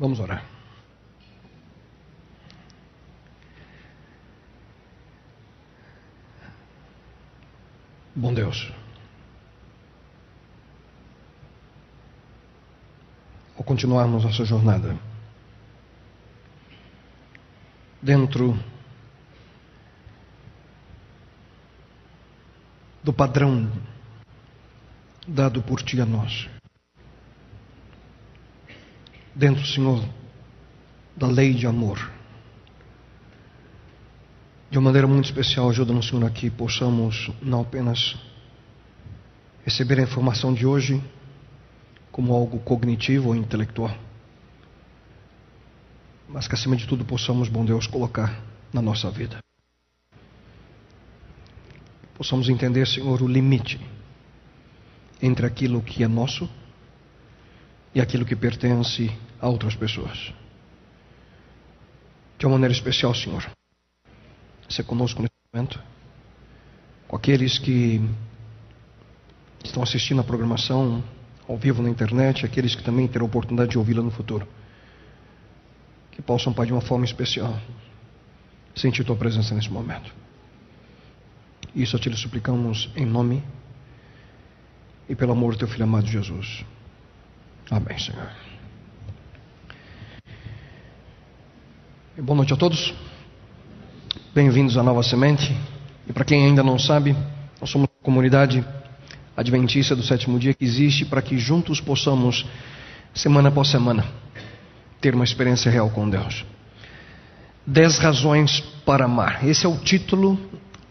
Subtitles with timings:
[0.00, 0.42] Vamos orar.
[8.16, 8.72] Bom Deus,
[13.54, 14.96] ao continuarmos nossa jornada,
[18.00, 18.58] dentro
[23.04, 23.70] do padrão
[25.28, 26.48] dado por Ti a nós,
[29.34, 30.04] dentro, Senhor,
[31.16, 32.10] da lei de amor.
[34.70, 38.16] De uma maneira muito especial, ajuda-nos, Senhor, aqui possamos não apenas
[39.64, 41.02] receber a informação de hoje
[42.12, 43.96] como algo cognitivo ou intelectual,
[46.28, 48.40] mas que acima de tudo possamos, bom Deus, colocar
[48.72, 49.38] na nossa vida.
[52.14, 53.80] Possamos entender, Senhor, o limite
[55.22, 56.48] entre aquilo que é nosso
[57.94, 59.10] e aquilo que pertence
[59.40, 60.32] a outras pessoas.
[62.38, 63.50] De uma maneira especial, Senhor
[64.72, 65.80] ser conosco nesse momento,
[67.08, 68.00] com aqueles que
[69.64, 71.02] estão assistindo a programação
[71.48, 74.46] ao vivo na internet, aqueles que também terão a oportunidade de ouvi-la no futuro.
[76.12, 77.58] Que possam, Pai, de uma forma especial,
[78.74, 80.14] sentir Tua presença nesse momento.
[81.74, 83.42] Isso te suplicamos em nome
[85.08, 86.64] e pelo amor do Teu Filho amado Jesus.
[87.70, 88.28] Amém, Senhor.
[92.18, 92.92] E boa noite a todos.
[94.34, 95.56] Bem-vindos à Nova Semente.
[96.08, 97.14] E para quem ainda não sabe,
[97.60, 98.64] nós somos uma comunidade
[99.36, 102.44] adventista do sétimo dia que existe para que juntos possamos,
[103.14, 104.04] semana após semana,
[105.00, 106.44] ter uma experiência real com Deus.
[107.64, 109.46] Dez razões para amar.
[109.46, 110.36] Esse é o título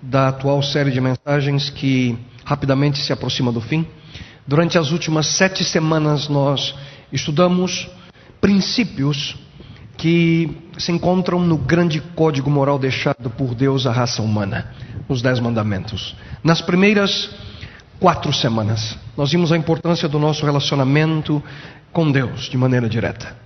[0.02, 3.86] da atual série de mensagens que rapidamente se aproxima do fim.
[4.50, 6.74] Durante as últimas sete semanas nós
[7.14, 7.88] estudamos
[8.42, 9.38] princípios
[9.96, 14.74] que se encontram no grande código moral deixado por Deus à raça humana,
[15.08, 16.16] os Dez Mandamentos.
[16.44, 17.30] Nas primeiras
[18.00, 21.44] quatro semanas, nós vimos a importância do nosso relacionamento
[21.94, 23.38] com Deus de maneira direta.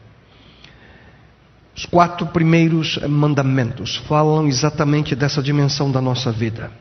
[1.75, 6.71] Os quatro primeiros mandamentos falam exatamente dessa dimensão da nossa vida.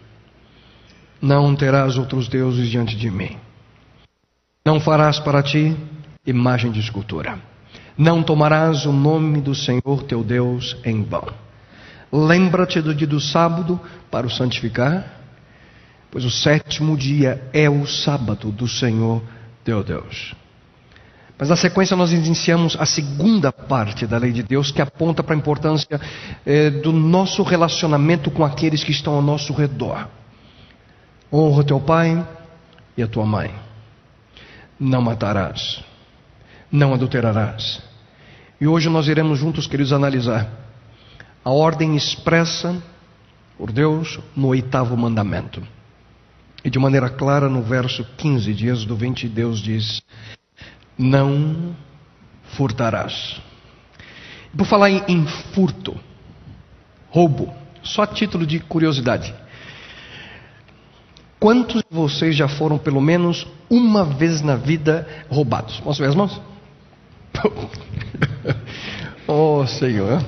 [1.20, 3.36] Não terás outros deuses diante de mim.
[4.64, 5.76] Não farás para ti
[6.24, 7.38] imagem de escultura.
[7.98, 11.26] Não tomarás o nome do Senhor teu Deus em vão.
[12.12, 15.04] Lembra-te do dia do sábado para o santificar,
[16.10, 19.20] pois o sétimo dia é o sábado do Senhor
[19.64, 20.34] teu Deus.
[21.36, 25.34] Mas na sequência nós iniciamos a segunda parte da lei de Deus que aponta para
[25.34, 26.00] a importância
[26.46, 30.06] eh, do nosso relacionamento com aqueles que estão ao nosso redor.
[31.32, 32.24] Honra teu pai
[32.96, 33.61] e a tua mãe.
[34.82, 35.82] Não matarás
[36.72, 37.82] não adulterarás.
[38.58, 40.48] E hoje nós iremos juntos, queridos, analisar
[41.44, 42.82] a ordem expressa
[43.58, 45.62] por Deus no oitavo mandamento.
[46.64, 50.00] E de maneira clara, no verso 15 de Êxodo 20, Deus diz:
[50.96, 51.76] Não
[52.54, 53.40] furtarás.
[54.56, 55.98] Por falar em, em furto,
[57.10, 57.52] roubo,
[57.82, 59.34] só a título de curiosidade.
[61.42, 65.82] Quantos de vocês já foram pelo menos uma vez na vida roubados?
[65.98, 66.40] Ver as mãos?
[69.26, 70.24] oh Senhor.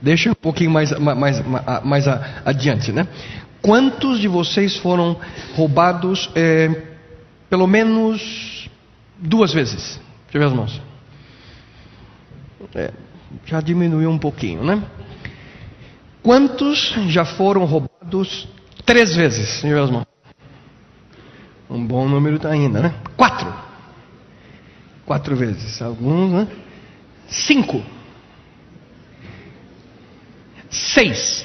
[0.00, 2.08] Deixa um pouquinho mais, mais, mais, mais
[2.46, 3.06] adiante, né?
[3.60, 5.20] Quantos de vocês foram
[5.54, 6.82] roubados é,
[7.50, 8.70] pelo menos
[9.18, 10.00] duas vezes?
[10.32, 10.80] Deixa eu ver as mãos.
[12.74, 12.90] É,
[13.44, 14.82] já diminuiu um pouquinho, né?
[16.22, 18.48] Quantos já foram roubados
[18.90, 19.46] três vezes?
[19.62, 20.06] Deixa eu ver as mãos.
[21.68, 22.94] Um bom número ainda, né?
[23.16, 23.70] Quatro
[25.10, 25.82] quatro vezes.
[25.82, 26.46] Alguns, né?
[27.26, 27.82] Cinco.
[30.70, 31.44] Seis.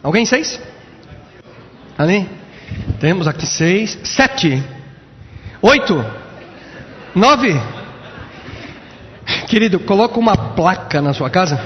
[0.00, 0.60] Alguém seis?
[1.98, 2.28] Ali?
[3.00, 3.98] Temos aqui seis.
[4.04, 4.62] Sete.
[5.60, 5.96] Oito.
[7.12, 7.60] Nove.
[9.48, 11.60] Querido, coloca uma placa na sua casa.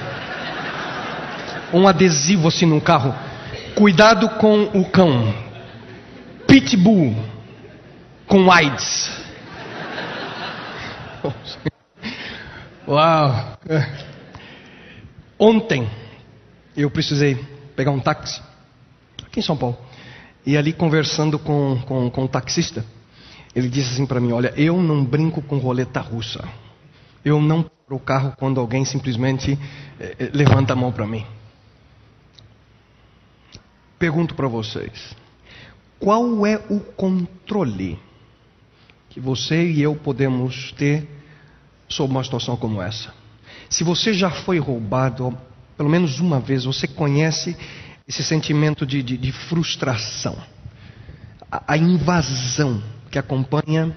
[1.70, 3.14] Um adesivo assim no carro.
[3.78, 5.32] Cuidado com o cão.
[6.48, 7.14] Pitbull
[8.26, 9.08] com AIDS.
[12.88, 13.56] Uau!
[15.38, 15.88] Ontem
[16.76, 17.36] eu precisei
[17.76, 18.42] pegar um táxi
[19.24, 19.78] aqui em São Paulo.
[20.44, 22.84] E ali conversando com, com, com o taxista,
[23.54, 26.42] ele disse assim para mim: Olha, eu não brinco com roleta russa.
[27.24, 29.56] Eu não paro o carro quando alguém simplesmente
[30.00, 31.24] eh, levanta a mão para mim.
[33.98, 35.16] Pergunto para vocês:
[35.98, 37.98] qual é o controle
[39.10, 41.08] que você e eu podemos ter
[41.88, 43.12] sob uma situação como essa.
[43.68, 45.36] Se você já foi roubado,
[45.76, 47.56] pelo menos uma vez, você conhece
[48.06, 50.36] esse sentimento de, de, de frustração,
[51.50, 53.96] a, a invasão que acompanha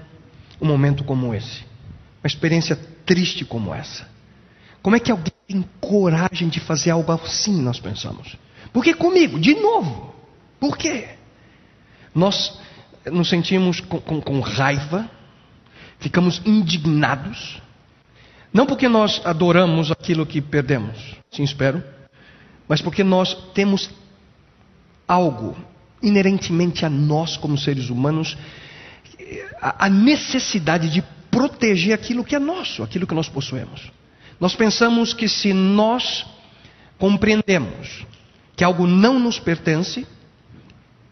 [0.60, 1.64] um momento como esse,
[2.22, 4.10] uma experiência triste como essa.
[4.82, 8.36] Como é que alguém tem coragem de fazer algo assim, nós pensamos?
[8.72, 9.38] Por que comigo?
[9.38, 10.14] De novo.
[10.58, 11.08] Por quê?
[12.14, 12.58] Nós
[13.10, 15.10] nos sentimos com, com, com raiva,
[15.98, 17.60] ficamos indignados,
[18.52, 21.82] não porque nós adoramos aquilo que perdemos, sim espero,
[22.68, 23.90] mas porque nós temos
[25.08, 25.56] algo
[26.02, 28.36] inerentemente a nós como seres humanos,
[29.60, 33.90] a necessidade de proteger aquilo que é nosso, aquilo que nós possuímos.
[34.38, 36.26] Nós pensamos que se nós
[36.98, 38.04] compreendemos
[38.56, 40.06] que algo não nos pertence,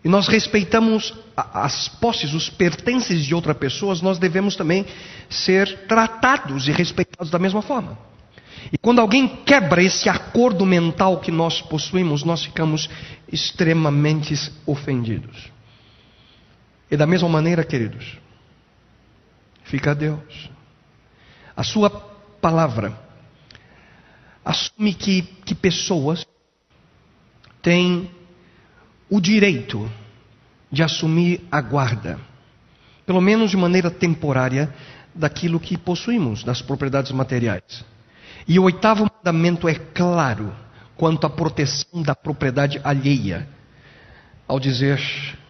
[0.02, 4.86] e nós respeitamos as posses, os pertences de outra pessoa, nós devemos também
[5.28, 7.98] ser tratados e respeitados da mesma forma.
[8.72, 12.88] E quando alguém quebra esse acordo mental que nós possuímos, nós ficamos
[13.30, 14.34] extremamente
[14.66, 15.50] ofendidos.
[16.90, 18.18] E da mesma maneira, queridos,
[19.64, 20.50] fica Deus.
[21.56, 22.98] A sua palavra
[24.44, 26.26] assume que, que pessoas
[27.62, 28.10] têm
[29.08, 29.90] o direito
[30.70, 32.18] de assumir a guarda,
[33.04, 34.72] pelo menos de maneira temporária,
[35.14, 37.84] daquilo que possuímos, das propriedades materiais.
[38.46, 40.54] E o oitavo mandamento é claro
[40.96, 43.48] quanto à proteção da propriedade alheia,
[44.46, 45.00] ao dizer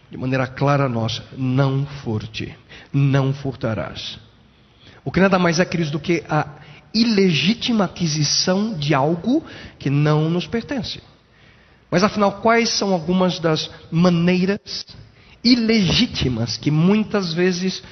[0.09, 2.55] de maneira clara a nós: não furte,
[2.91, 4.19] não furtarás.
[5.03, 6.47] O que nada mais é, queridos, do que a
[6.93, 9.43] ilegítima aquisição de algo
[9.79, 11.01] que não nos pertence.
[11.91, 14.87] Mas afinal, quais são algumas das maneiras
[15.43, 17.83] ilegítimas que muitas vezes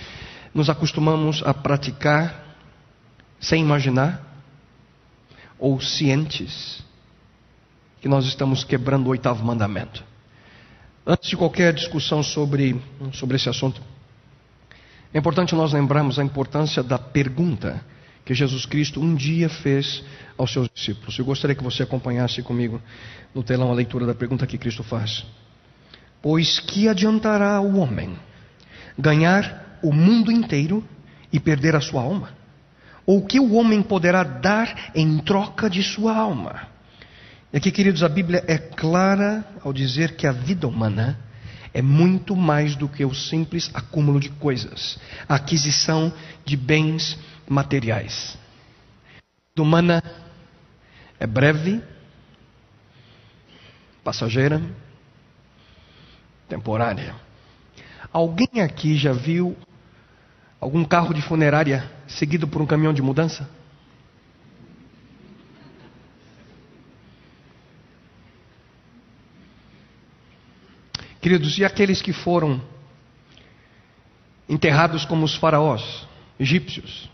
[0.54, 2.56] nos acostumamos a praticar
[3.42, 4.26] sem imaginar
[5.60, 6.82] ou cientes
[8.00, 10.02] que nós estamos quebrando o oitavo mandamento?
[11.06, 12.82] Antes de qualquer discussão sobre,
[13.12, 13.82] sobre esse assunto,
[15.14, 17.84] é importante nós lembrarmos a importância da pergunta
[18.30, 20.04] que Jesus Cristo um dia fez
[20.38, 21.18] aos seus discípulos.
[21.18, 22.80] Eu gostaria que você acompanhasse comigo
[23.34, 25.26] no telão a leitura da pergunta que Cristo faz.
[26.22, 28.16] Pois que adiantará o homem
[28.96, 30.88] ganhar o mundo inteiro
[31.34, 32.30] e perder a sua alma?
[33.04, 36.68] Ou o que o homem poderá dar em troca de sua alma?
[37.52, 41.18] E aqui, queridos, a Bíblia é clara ao dizer que a vida humana
[41.74, 46.14] é muito mais do que o simples acúmulo de coisas, a aquisição
[46.46, 47.18] de bens
[47.50, 48.38] materiais.
[49.58, 50.04] A humana
[51.20, 51.84] é breve,
[54.04, 54.62] passageira,
[56.48, 57.16] temporária.
[58.14, 59.58] Alguém aqui já viu
[60.62, 63.50] algum carro de funerária seguido por um caminhão de mudança?
[71.22, 72.62] Queridos, e aqueles que foram
[74.48, 76.08] enterrados como os faraós
[76.40, 77.10] egípcios?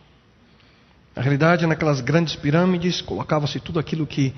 [1.16, 4.34] Na realidade, naquelas grandes pirâmides, colocava-se tudo aquilo que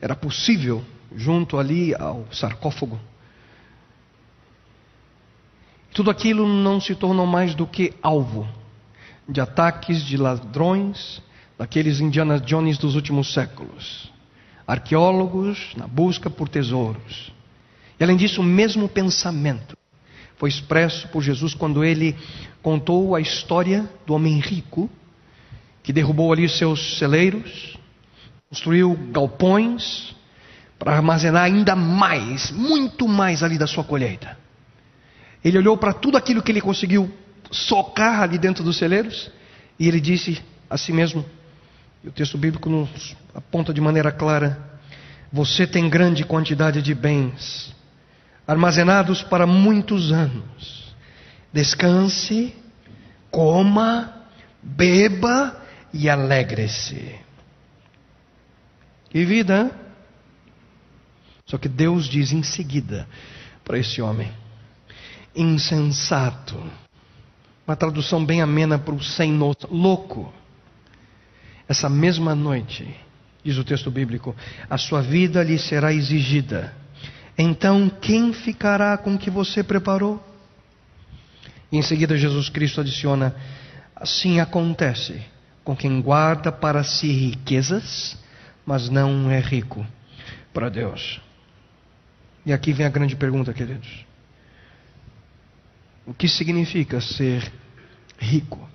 [0.00, 0.82] era possível
[1.14, 2.98] junto ali ao sarcófago.
[5.94, 8.46] Tudo aquilo não se tornou mais do que alvo
[9.28, 11.22] de ataques de ladrões,
[11.58, 14.12] daqueles Indiana Jones dos últimos séculos.
[14.66, 17.32] Arqueólogos na busca por tesouros.
[17.98, 19.76] E além disso, o mesmo pensamento
[20.36, 22.16] foi expresso por Jesus quando ele
[22.62, 24.90] contou a história do homem rico
[25.86, 27.78] que derrubou ali seus celeiros,
[28.48, 30.16] construiu galpões
[30.76, 34.36] para armazenar ainda mais, muito mais ali da sua colheita.
[35.44, 37.08] Ele olhou para tudo aquilo que ele conseguiu
[37.52, 39.30] socar ali dentro dos celeiros
[39.78, 41.24] e ele disse a si mesmo,
[42.02, 44.58] e o texto bíblico nos aponta de maneira clara:
[45.32, 47.72] Você tem grande quantidade de bens
[48.44, 50.92] armazenados para muitos anos.
[51.52, 52.56] Descanse,
[53.30, 54.12] coma,
[54.60, 57.18] beba e alegre-se.
[59.10, 59.70] Que vida!
[61.46, 63.08] Só que Deus diz em seguida
[63.64, 64.32] para esse homem:
[65.34, 66.60] insensato.
[67.66, 70.32] Uma tradução bem amena para o sem noção, louco.
[71.68, 72.88] Essa mesma noite,
[73.42, 74.36] diz o texto bíblico,
[74.70, 76.72] a sua vida lhe será exigida
[77.38, 80.22] então quem ficará com o que você preparou?
[81.70, 83.34] E em seguida Jesus Cristo adiciona:
[83.94, 85.20] assim acontece
[85.66, 88.16] com quem guarda para si riquezas,
[88.64, 89.84] mas não é rico
[90.54, 91.20] para Deus.
[92.46, 94.06] E aqui vem a grande pergunta, queridos:
[96.06, 97.52] o que significa ser
[98.16, 98.70] rico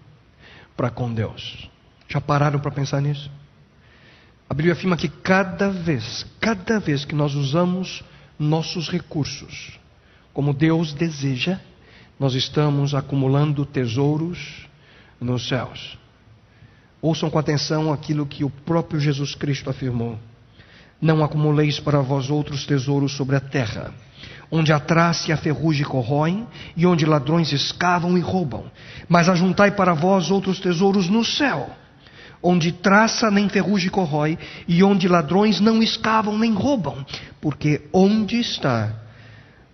[0.75, 1.69] para com Deus?
[2.09, 3.31] Já pararam para pensar nisso?
[4.49, 8.03] A Bíblia afirma que cada vez, cada vez que nós usamos
[8.37, 9.79] nossos recursos
[10.33, 11.57] como Deus deseja,
[12.19, 14.67] nós estamos acumulando tesouros
[15.21, 16.00] nos céus.
[17.01, 20.19] Ouçam com atenção aquilo que o próprio Jesus Cristo afirmou:
[21.01, 23.91] Não acumuleis para vós outros tesouros sobre a terra,
[24.51, 28.65] onde a traça e a ferrugem corroem, e onde ladrões escavam e roubam,
[29.09, 31.69] mas ajuntai para vós outros tesouros no céu
[32.43, 37.05] onde traça nem ferrugem corrói, e onde ladrões não escavam nem roubam,
[37.39, 38.95] porque onde está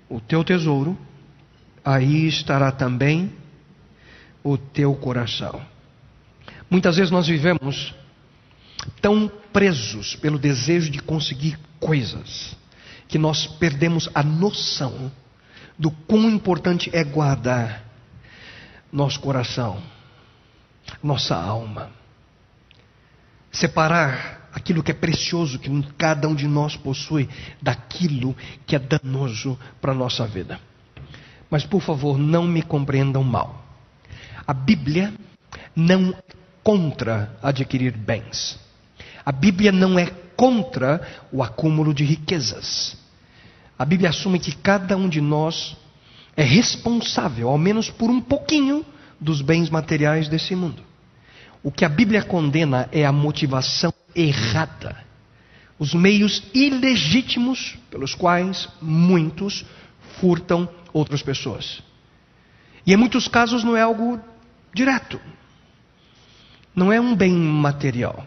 [0.09, 0.97] o teu tesouro,
[1.83, 3.31] aí estará também
[4.43, 5.61] o teu coração.
[6.69, 7.93] Muitas vezes nós vivemos
[9.01, 12.55] tão presos pelo desejo de conseguir coisas,
[13.07, 15.11] que nós perdemos a noção
[15.77, 17.83] do quão importante é guardar
[18.91, 19.81] nosso coração,
[21.03, 21.91] nossa alma
[23.57, 27.27] separar aquilo que é precioso que cada um de nós possui
[27.61, 30.59] daquilo que é danoso para a nossa vida.
[31.49, 33.65] Mas por favor, não me compreendam mal.
[34.45, 35.13] A Bíblia
[35.75, 36.13] não
[36.67, 38.59] contra adquirir bens.
[39.25, 40.99] A Bíblia não é contra
[41.31, 42.97] o acúmulo de riquezas.
[43.79, 45.77] A Bíblia assume que cada um de nós
[46.35, 48.85] é responsável, ao menos por um pouquinho,
[49.17, 50.83] dos bens materiais desse mundo.
[51.63, 54.97] O que a Bíblia condena é a motivação errada,
[55.79, 59.65] os meios ilegítimos pelos quais muitos
[60.19, 61.81] furtam outras pessoas.
[62.85, 64.19] E em muitos casos não é algo
[64.73, 65.17] direto,
[66.77, 68.23] não é um bem material.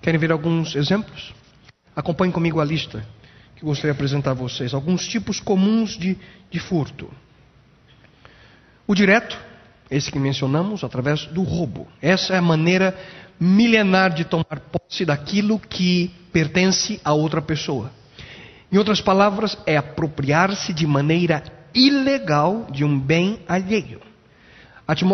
[0.00, 1.34] Querem ver alguns exemplos?
[1.94, 3.06] Acompanhem comigo a lista
[3.54, 4.72] que gostaria de apresentar a vocês.
[4.72, 6.16] Alguns tipos comuns de,
[6.50, 7.10] de furto:
[8.86, 9.38] o direto,
[9.90, 11.86] esse que mencionamos, através do roubo.
[12.00, 12.98] Essa é a maneira
[13.38, 17.92] milenar de tomar posse daquilo que pertence a outra pessoa.
[18.72, 21.42] Em outras palavras, é apropriar-se de maneira
[21.74, 24.09] ilegal de um bem alheio.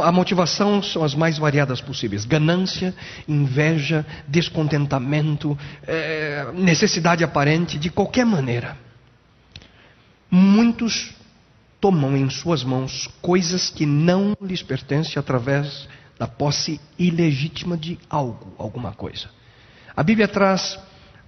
[0.02, 2.94] A motivação são as mais variadas possíveis: ganância,
[3.28, 8.78] inveja, descontentamento, é, necessidade aparente, de qualquer maneira.
[10.30, 11.12] Muitos
[11.78, 15.86] tomam em suas mãos coisas que não lhes pertencem através
[16.18, 19.28] da posse ilegítima de algo, alguma coisa.
[19.94, 20.78] A Bíblia traz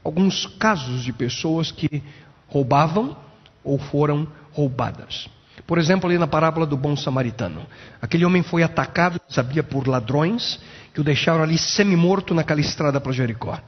[0.03, 2.03] alguns casos de pessoas que
[2.47, 3.15] roubavam
[3.63, 5.29] ou foram roubadas.
[5.69, 7.67] Por exemplo, ali na parábola do bom samaritano.
[8.01, 10.59] Aquele homem foi atacado, sabia, por ladrões
[10.95, 13.61] que o deixaram ali semi-morto naquela estrada para Jericó.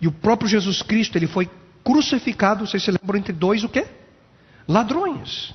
[0.00, 1.48] E o próprio Jesus Cristo, ele foi
[1.84, 3.86] crucificado, vocês se lembram, entre dois o quê?
[4.66, 5.54] Ladrões.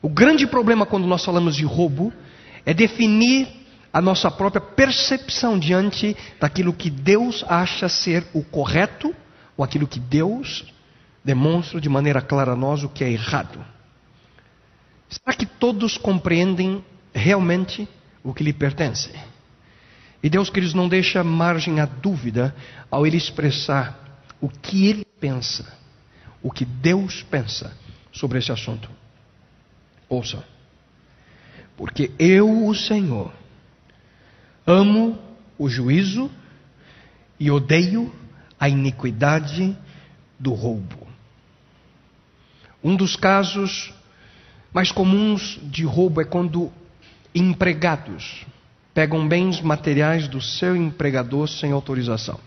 [0.00, 2.12] O grande problema quando nós falamos de roubo
[2.64, 3.48] é definir
[3.92, 9.12] a nossa própria percepção diante daquilo que Deus acha ser o correto
[9.56, 10.72] ou aquilo que Deus
[11.24, 13.58] demonstra de maneira clara a nós o que é errado.
[15.08, 16.84] Será que todos compreendem
[17.14, 17.88] realmente
[18.22, 19.10] o que lhe pertence?
[20.22, 22.54] E Deus, queridos, não deixa margem à dúvida
[22.90, 23.98] ao Ele expressar
[24.40, 25.66] o que Ele pensa,
[26.42, 27.76] o que Deus pensa
[28.12, 28.90] sobre esse assunto.
[30.08, 30.44] Ouça.
[31.76, 33.32] Porque eu, o Senhor,
[34.66, 35.18] amo
[35.56, 36.30] o juízo
[37.38, 38.12] e odeio
[38.58, 39.76] a iniquidade
[40.38, 41.06] do roubo.
[42.82, 43.94] Um dos casos
[44.72, 46.72] mais comuns de roubo é quando
[47.34, 48.46] empregados
[48.92, 52.38] pegam bens materiais do seu empregador sem autorização.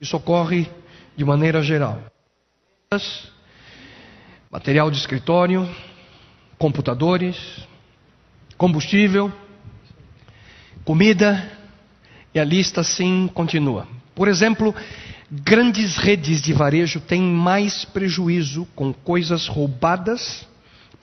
[0.00, 0.68] Isso ocorre
[1.16, 2.02] de maneira geral.
[4.50, 5.68] Material de escritório,
[6.58, 7.36] computadores,
[8.56, 9.32] combustível,
[10.84, 11.50] comida,
[12.34, 13.86] e a lista assim continua.
[14.14, 14.74] Por exemplo,
[15.30, 20.46] grandes redes de varejo têm mais prejuízo com coisas roubadas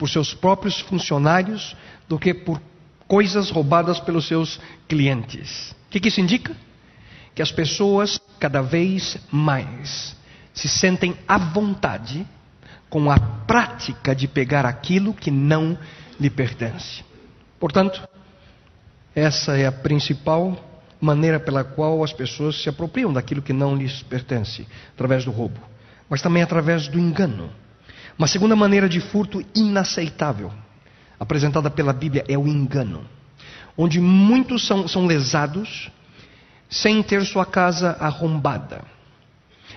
[0.00, 1.76] por seus próprios funcionários
[2.08, 2.58] do que por
[3.06, 5.72] coisas roubadas pelos seus clientes.
[5.72, 6.56] O que, isso indica?
[7.34, 10.16] Que as pessoas cada vez mais
[10.54, 12.26] se sentem à vontade
[12.88, 15.78] com a prática de pegar aquilo que não
[16.18, 17.04] lhe pertence.
[17.58, 18.02] Portanto,
[19.14, 20.56] essa é a principal
[20.98, 25.60] maneira pela qual as pessoas se apropriam daquilo que não lhes pertence, através do roubo,
[26.08, 27.50] mas também através do engano.
[28.18, 30.52] Uma segunda maneira de furto inaceitável,
[31.18, 33.04] apresentada pela Bíblia, é o engano,
[33.76, 35.90] onde muitos são, são lesados
[36.68, 38.82] sem ter sua casa arrombada.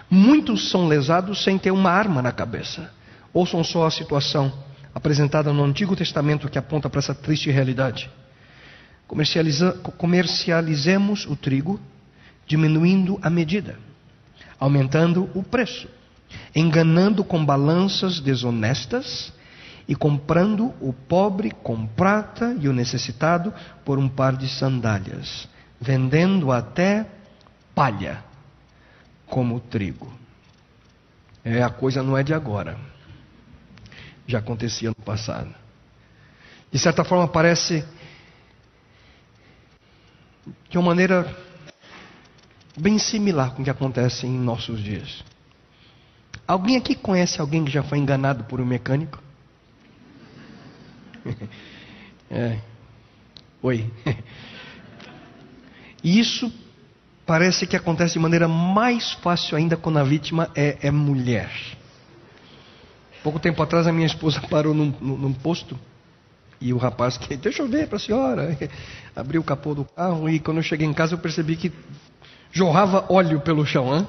[0.09, 2.93] Muitos são lesados sem ter uma arma na cabeça.
[3.33, 4.53] Ouçam só a situação
[4.93, 8.09] apresentada no Antigo Testamento que aponta para essa triste realidade.
[9.07, 11.79] Comercializa, comercializemos o trigo,
[12.45, 13.79] diminuindo a medida,
[14.59, 15.87] aumentando o preço,
[16.55, 19.33] enganando com balanças desonestas
[19.87, 25.47] e comprando o pobre com prata e o necessitado por um par de sandálias,
[25.79, 27.05] vendendo até
[27.75, 28.23] palha
[29.27, 30.11] como trigo.
[31.43, 32.77] É, a coisa não é de agora.
[34.25, 35.53] Já acontecia no passado.
[36.71, 37.85] De certa forma, parece
[40.69, 41.35] de uma maneira
[42.77, 45.23] bem similar com o que acontece em nossos dias.
[46.47, 49.21] Alguém aqui conhece alguém que já foi enganado por um mecânico?
[52.29, 52.59] é.
[53.61, 53.89] Oi.
[56.03, 56.51] Isso
[57.25, 61.49] parece que acontece de maneira mais fácil ainda quando a vítima é, é mulher.
[63.23, 65.79] Pouco tempo atrás a minha esposa parou num, num posto
[66.59, 68.57] e o rapaz que deixa eu ver para a senhora
[69.15, 71.71] abriu o capô do carro e quando eu cheguei em casa eu percebi que
[72.51, 73.95] jorrava óleo pelo chão.
[73.95, 74.07] Hein?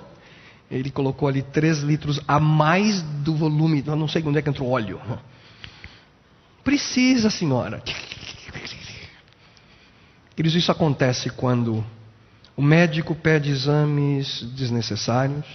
[0.70, 4.48] Ele colocou ali 3 litros a mais do volume, eu não sei onde é que
[4.48, 5.00] entrou óleo.
[6.64, 7.82] Precisa, senhora.
[10.34, 11.84] Queridos, isso acontece quando
[12.56, 15.46] o médico pede exames desnecessários,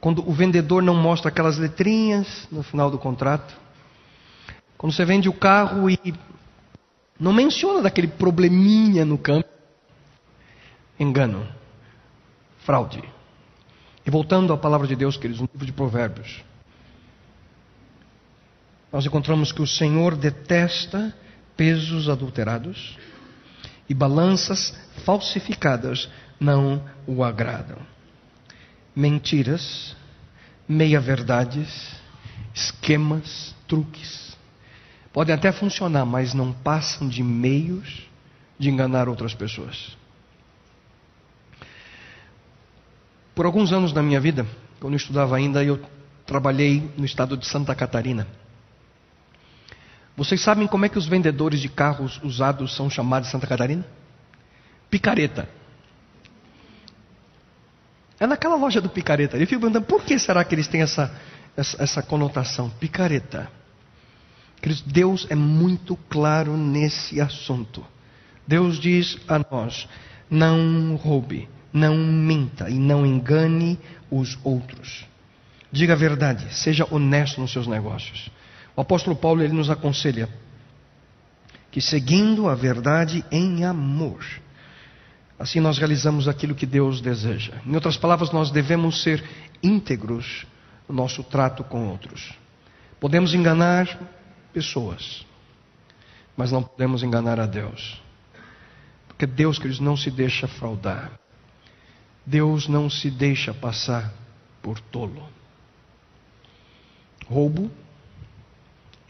[0.00, 3.54] quando o vendedor não mostra aquelas letrinhas no final do contrato,
[4.76, 5.98] quando você vende o carro e
[7.18, 9.48] não menciona daquele probleminha no campo,
[10.98, 11.48] engano,
[12.58, 13.02] fraude.
[14.06, 16.44] E voltando à palavra de Deus, queridos, no livro de Provérbios,
[18.92, 21.14] nós encontramos que o Senhor detesta
[21.56, 22.96] pesos adulterados
[23.88, 27.78] e balanças falsificadas não o agradam.
[28.94, 29.96] Mentiras,
[30.68, 31.96] meia-verdades,
[32.54, 34.24] esquemas, truques
[35.14, 38.02] podem até funcionar, mas não passam de meios
[38.58, 39.96] de enganar outras pessoas.
[43.34, 44.46] Por alguns anos da minha vida,
[44.78, 45.80] quando eu estudava ainda, eu
[46.24, 48.26] trabalhei no estado de Santa Catarina.
[50.16, 53.84] Vocês sabem como é que os vendedores de carros usados são chamados em Santa Catarina?
[54.88, 55.48] Picareta.
[58.20, 59.36] É naquela loja do picareta.
[59.36, 61.12] Eu fico perguntando por que será que eles têm essa,
[61.56, 62.70] essa, essa conotação?
[62.70, 63.50] Picareta.
[64.86, 67.84] Deus é muito claro nesse assunto.
[68.46, 69.88] Deus diz a nós:
[70.30, 73.76] não roube, não minta e não engane
[74.08, 75.04] os outros.
[75.72, 78.30] Diga a verdade, seja honesto nos seus negócios.
[78.76, 80.28] O apóstolo Paulo ele nos aconselha
[81.72, 84.24] que seguindo a verdade em amor,
[85.36, 87.54] assim nós realizamos aquilo que Deus deseja.
[87.66, 89.24] Em outras palavras, nós devemos ser
[89.60, 90.46] íntegros
[90.88, 92.34] no nosso trato com outros.
[93.00, 93.98] Podemos enganar
[94.52, 95.26] pessoas,
[96.36, 98.00] mas não podemos enganar a Deus.
[99.08, 101.10] Porque Deus, queridos, não se deixa fraudar.
[102.26, 104.12] Deus não se deixa passar
[104.62, 105.28] por tolo.
[107.26, 107.70] Roubo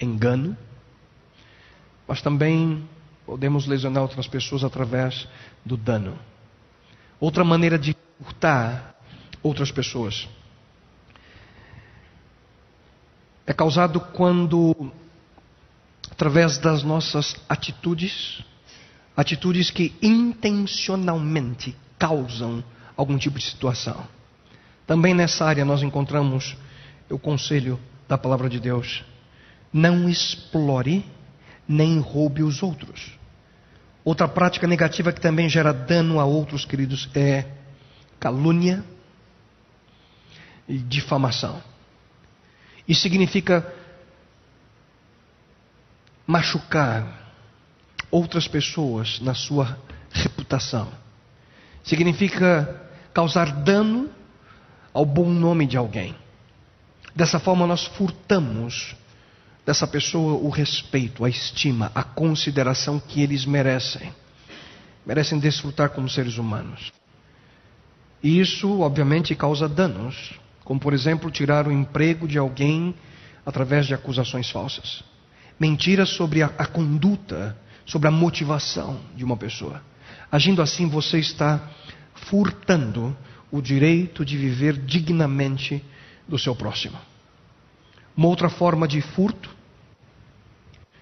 [0.00, 0.56] engano,
[2.06, 2.88] mas também
[3.24, 5.28] podemos lesionar outras pessoas através
[5.64, 6.18] do dano.
[7.20, 8.94] Outra maneira de furtar
[9.42, 10.28] outras pessoas
[13.46, 14.90] é causado quando,
[16.10, 18.42] através das nossas atitudes,
[19.16, 22.64] atitudes que intencionalmente causam
[22.96, 24.06] algum tipo de situação.
[24.86, 26.56] Também nessa área nós encontramos
[27.10, 27.78] o conselho
[28.08, 29.04] da palavra de Deus
[29.72, 31.04] não explore
[31.66, 33.18] nem roube os outros.
[34.04, 37.46] Outra prática negativa que também gera dano a outros, queridos, é
[38.20, 38.84] calúnia
[40.68, 41.60] e difamação.
[42.86, 43.66] Isso significa
[46.26, 47.32] machucar
[48.10, 49.78] outras pessoas na sua
[50.12, 50.92] reputação.
[51.82, 52.83] Significa
[53.14, 54.10] causar dano
[54.92, 56.14] ao bom nome de alguém.
[57.14, 58.96] Dessa forma, nós furtamos
[59.64, 64.12] dessa pessoa o respeito, a estima, a consideração que eles merecem.
[65.06, 66.92] Merecem desfrutar como seres humanos.
[68.22, 72.94] E isso, obviamente, causa danos, como por exemplo, tirar o emprego de alguém
[73.46, 75.04] através de acusações falsas.
[75.60, 79.80] Mentiras sobre a, a conduta, sobre a motivação de uma pessoa.
[80.32, 81.60] Agindo assim, você está
[82.14, 83.16] furtando
[83.50, 85.84] o direito de viver dignamente
[86.26, 86.98] do seu próximo.
[88.16, 89.50] Uma outra forma de furto,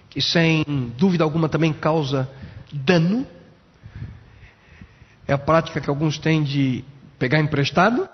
[0.09, 0.63] que sem
[0.97, 2.29] dúvida alguma também causa
[2.71, 3.25] dano,
[5.27, 6.83] é a prática que alguns têm de
[7.17, 8.07] pegar emprestado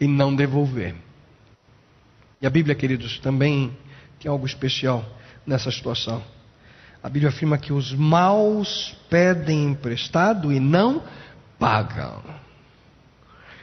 [0.00, 0.94] e não devolver.
[2.40, 3.76] E a Bíblia, queridos, também
[4.20, 5.04] tem algo especial
[5.46, 6.22] nessa situação.
[7.02, 11.02] a Bíblia afirma que os maus pedem emprestado e não
[11.58, 12.22] pagam.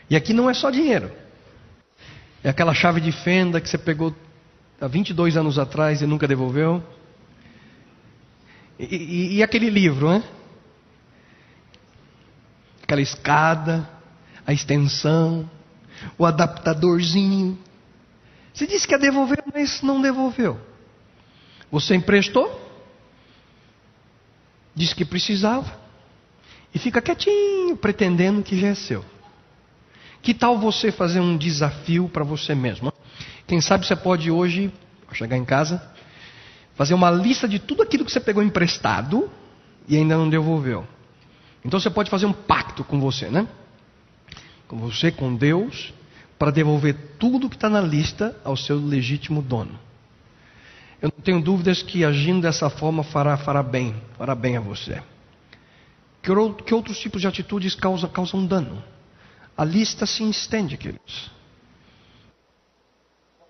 [0.09, 1.11] E aqui não é só dinheiro.
[2.43, 4.13] É aquela chave de fenda que você pegou
[4.79, 6.83] há 22 anos atrás e nunca devolveu.
[8.77, 10.23] E, e, e aquele livro, né?
[12.83, 13.89] Aquela escada,
[14.45, 15.49] a extensão,
[16.17, 17.57] o adaptadorzinho.
[18.53, 20.59] Você disse que ia devolver, mas não devolveu.
[21.71, 22.61] Você emprestou,
[24.75, 25.82] disse que precisava,
[26.73, 29.05] e fica quietinho, pretendendo que já é seu.
[30.21, 32.91] Que tal você fazer um desafio para você mesmo?
[33.45, 34.71] Quem sabe você pode hoje,
[35.07, 35.81] ao chegar em casa,
[36.75, 39.29] fazer uma lista de tudo aquilo que você pegou emprestado
[39.87, 40.87] e ainda não devolveu.
[41.63, 43.47] Então você pode fazer um pacto com você, né?
[44.67, 45.93] Com você, com Deus,
[46.39, 49.77] para devolver tudo que está na lista ao seu legítimo dono.
[51.01, 55.01] Eu não tenho dúvidas que agindo dessa forma fará, fará bem, fará bem a você.
[56.23, 58.81] Que, outros tipos de atitudes causam, causam dano?
[59.57, 61.29] A lista se estende, queridos.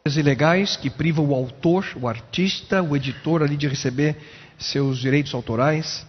[0.05, 4.17] Ilegais que privam o autor, o artista, o editor ali de receber
[4.57, 6.05] seus direitos autorais,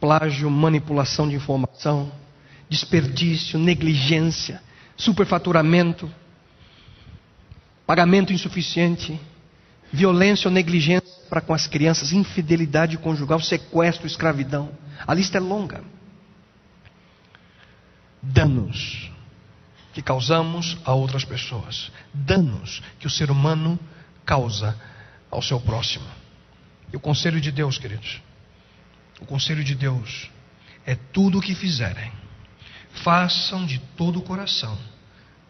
[0.00, 2.12] plágio, manipulação de informação,
[2.68, 4.60] desperdício, negligência,
[4.96, 6.12] superfaturamento,
[7.86, 9.18] pagamento insuficiente,
[9.92, 14.70] violência ou negligência para com as crianças, infidelidade conjugal, sequestro, escravidão.
[15.06, 15.82] A lista é longa.
[18.22, 19.10] Danos
[19.92, 23.78] que causamos a outras pessoas, danos que o ser humano
[24.24, 24.78] causa
[25.30, 26.06] ao seu próximo.
[26.92, 28.20] E o conselho de Deus, queridos,
[29.20, 30.30] o conselho de Deus
[30.86, 32.12] é tudo o que fizerem,
[33.02, 34.78] façam de todo o coração,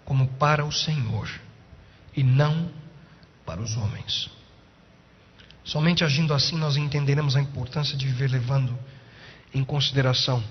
[0.05, 1.29] como para o Senhor,
[2.17, 2.71] e não
[3.45, 4.31] para os homens.
[5.63, 8.79] Somente agindo assim nós entenderemos a importância de viver levando
[9.55, 10.43] em consideração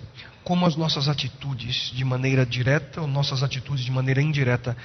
[0.48, 4.78] como as nossas atitudes de maneira direta ou nossas atitudes de maneira indireta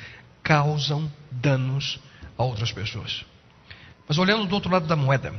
[0.42, 2.01] causam danos
[2.37, 3.25] a outras pessoas.
[4.09, 5.33] Mas olhando do outro lado da moeda,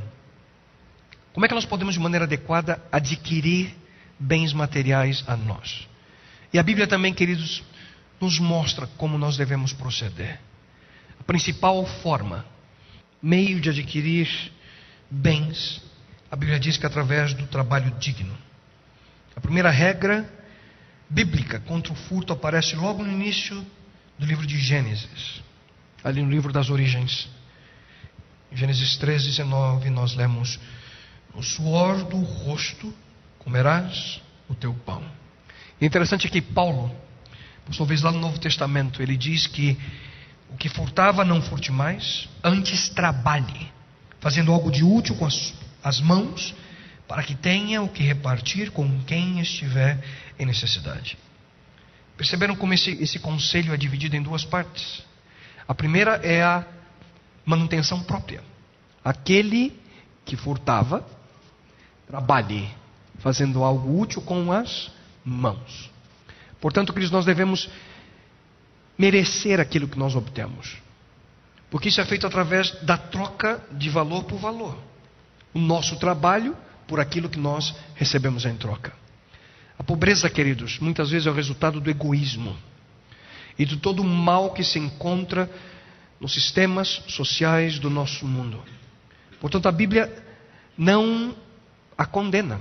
[1.34, 3.76] como é que nós podemos de maneira adequada adquirir
[4.18, 5.86] bens materiais a nós?
[6.54, 7.62] E a Bíblia também, queridos,
[8.18, 10.40] nos mostra como nós devemos proceder.
[11.20, 12.46] A principal forma,
[13.22, 14.26] meio de adquirir
[15.10, 15.82] bens,
[16.30, 18.34] a Bíblia diz que é através do trabalho digno.
[19.36, 20.28] A primeira regra
[21.08, 23.64] bíblica contra o furto aparece logo no início
[24.18, 25.42] do livro de Gênesis,
[26.02, 27.28] ali no livro das origens.
[28.50, 30.58] Em Gênesis 3, 19, nós lemos:
[31.34, 32.94] No suor do rosto
[33.38, 35.02] comerás o teu pão.
[35.80, 36.94] E interessante é que Paulo,
[37.64, 39.78] por sua vez lá no Novo Testamento, ele diz que
[40.50, 43.72] o que furtava não furte mais, antes trabalhe
[44.20, 46.54] fazendo algo de útil com as, as mãos,
[47.06, 50.02] para que tenha o que repartir com quem estiver
[50.38, 51.18] em necessidade.
[52.16, 55.02] Perceberam como esse, esse conselho é dividido em duas partes?
[55.66, 56.64] A primeira é a
[57.44, 58.42] manutenção própria.
[59.04, 59.78] Aquele
[60.24, 61.06] que furtava,
[62.06, 62.68] trabalhe,
[63.18, 64.90] fazendo algo útil com as
[65.24, 65.90] mãos.
[66.60, 67.68] Portanto, queridos, nós devemos
[68.96, 70.76] merecer aquilo que nós obtemos.
[71.70, 74.78] Porque isso é feito através da troca de valor por valor.
[75.52, 78.92] O nosso trabalho por aquilo que nós recebemos em troca.
[79.78, 82.56] A pobreza, queridos, muitas vezes é o resultado do egoísmo
[83.58, 85.50] e de todo o mal que se encontra
[86.20, 88.62] nos sistemas sociais do nosso mundo.
[89.40, 90.12] Portanto, a Bíblia
[90.76, 91.34] não
[91.96, 92.60] a condena,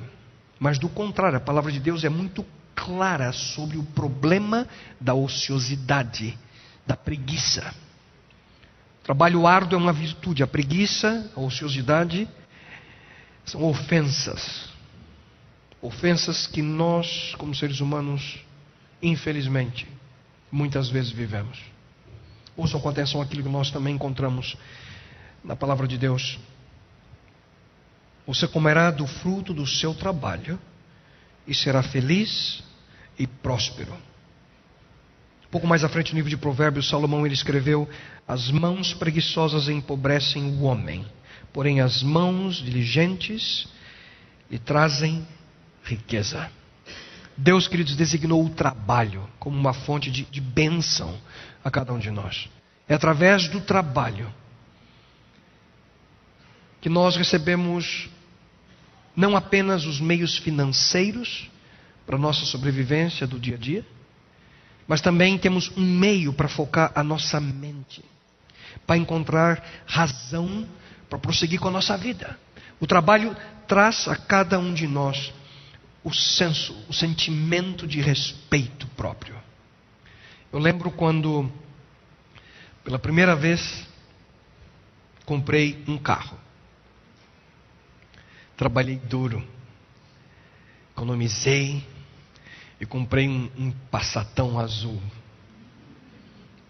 [0.60, 4.68] mas do contrário, a palavra de Deus é muito clara sobre o problema
[5.00, 6.38] da ociosidade,
[6.86, 7.74] da preguiça.
[9.04, 12.28] Trabalho árduo é uma virtude, a preguiça, a ociosidade
[13.46, 14.70] são ofensas.
[15.82, 18.40] Ofensas que nós, como seres humanos,
[19.02, 19.88] infelizmente,
[20.52, 21.60] muitas vezes vivemos.
[22.56, 24.56] Ouçam com atenção aquilo que nós também encontramos
[25.44, 26.40] na palavra de Deus.
[28.26, 30.60] Você comerá do fruto do seu trabalho
[31.46, 32.64] e será feliz
[33.20, 33.94] e próspero
[35.54, 37.88] pouco mais à frente no livro de Provérbios, Salomão ele escreveu:
[38.28, 41.06] As mãos preguiçosas empobrecem o homem,
[41.54, 43.68] porém as mãos diligentes
[44.50, 45.26] lhe trazem
[45.84, 46.52] riqueza.
[47.38, 51.18] Deus, queridos, designou o trabalho como uma fonte de, de bênção
[51.64, 52.50] a cada um de nós.
[52.88, 54.34] É através do trabalho
[56.82, 58.10] que nós recebemos
[59.16, 61.50] não apenas os meios financeiros
[62.06, 63.86] para nossa sobrevivência do dia a dia,
[64.88, 68.04] mas também temos um meio para focar a nossa mente,
[68.86, 70.68] para encontrar razão
[71.14, 72.40] para prosseguir com a nossa vida.
[72.80, 75.32] O trabalho traz a cada um de nós
[76.04, 79.36] o senso, o sentimento de respeito próprio.
[80.52, 81.52] Eu lembro quando,
[82.84, 83.86] pela primeira vez,
[85.24, 86.36] comprei um carro.
[88.58, 89.48] Trabalhei duro,
[90.94, 91.86] economizei
[92.82, 95.00] e comprei um, um Passatão azul.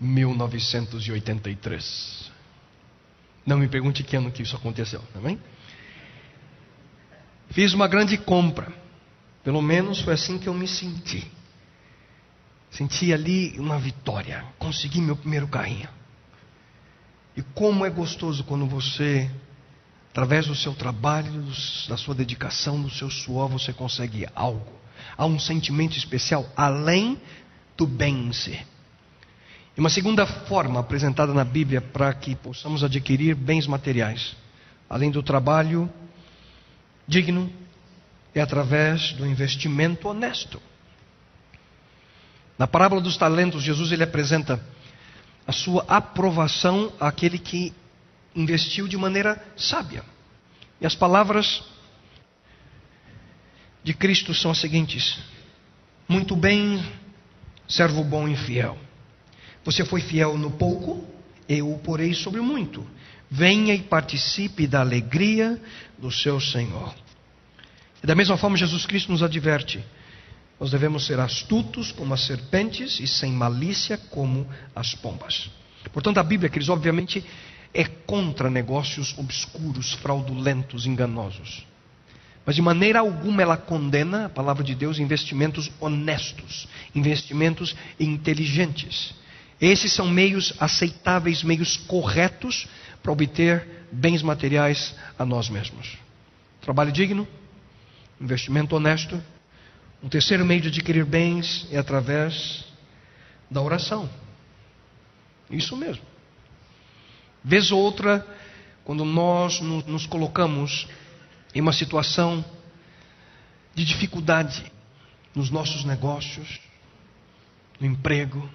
[0.02, 2.33] 1983.
[3.46, 5.02] Não me pergunte que ano que isso aconteceu.
[5.14, 5.20] Tá
[7.50, 8.72] Fiz uma grande compra.
[9.44, 11.30] Pelo menos foi assim que eu me senti.
[12.72, 14.46] Senti ali uma vitória.
[14.58, 15.90] Consegui meu primeiro carrinho.
[17.36, 19.30] E como é gostoso quando você,
[20.12, 21.44] através do seu trabalho,
[21.90, 24.72] da sua dedicação, do seu suor, você consegue algo.
[25.18, 27.20] Há um sentimento especial além
[27.76, 28.60] do bem em si.
[29.76, 34.36] E uma segunda forma apresentada na Bíblia para que possamos adquirir bens materiais,
[34.88, 35.92] além do trabalho
[37.08, 37.52] digno,
[38.36, 40.62] é através do investimento honesto.
[42.58, 44.64] Na parábola dos talentos, Jesus ele apresenta
[45.46, 47.74] a sua aprovação àquele que
[48.36, 50.04] investiu de maneira sábia.
[50.80, 51.64] E as palavras
[53.84, 55.20] de Cristo são as seguintes:
[56.08, 56.84] Muito bem,
[57.68, 58.78] servo bom e fiel.
[59.64, 61.06] Você foi fiel no pouco,
[61.48, 62.86] eu o porei sobre muito.
[63.30, 65.60] Venha e participe da alegria
[65.98, 66.94] do seu Senhor.
[68.04, 69.84] E da mesma forma, Jesus Cristo nos adverte:
[70.60, 75.50] nós devemos ser astutos como as serpentes e sem malícia como as pombas.
[75.92, 77.24] Portanto, a Bíblia, queridos, obviamente
[77.74, 81.66] é contra negócios obscuros, fraudulentos, enganosos.
[82.46, 89.16] Mas de maneira alguma ela condena, a palavra de Deus, investimentos honestos, investimentos inteligentes.
[89.64, 92.68] Esses são meios aceitáveis, meios corretos
[93.02, 95.98] para obter bens materiais a nós mesmos.
[96.60, 97.26] Trabalho digno,
[98.20, 99.24] investimento honesto,
[100.04, 102.66] um terceiro meio de adquirir bens é através
[103.50, 104.10] da oração.
[105.50, 106.04] Isso mesmo.
[107.42, 108.28] Vez ou outra,
[108.84, 110.90] quando nós nos colocamos
[111.56, 112.44] em uma situação
[113.74, 114.70] de dificuldade
[115.34, 116.60] nos nossos negócios,
[117.80, 118.50] no emprego,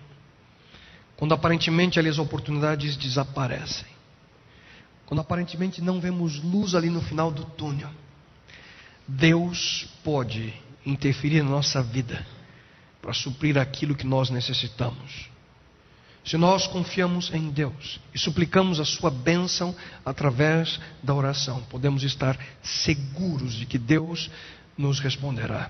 [1.19, 3.89] quando aparentemente ali as oportunidades desaparecem,
[5.05, 7.91] quando aparentemente não vemos luz ali no final do túnel,
[9.07, 10.55] Deus pode
[10.87, 12.25] interferir na nossa vida
[13.03, 15.29] para suprir aquilo que nós necessitamos.
[16.25, 22.39] Se nós confiamos em Deus e suplicamos a Sua bênção através da oração, podemos estar
[22.63, 24.31] seguros de que Deus
[24.77, 25.69] nos responderá.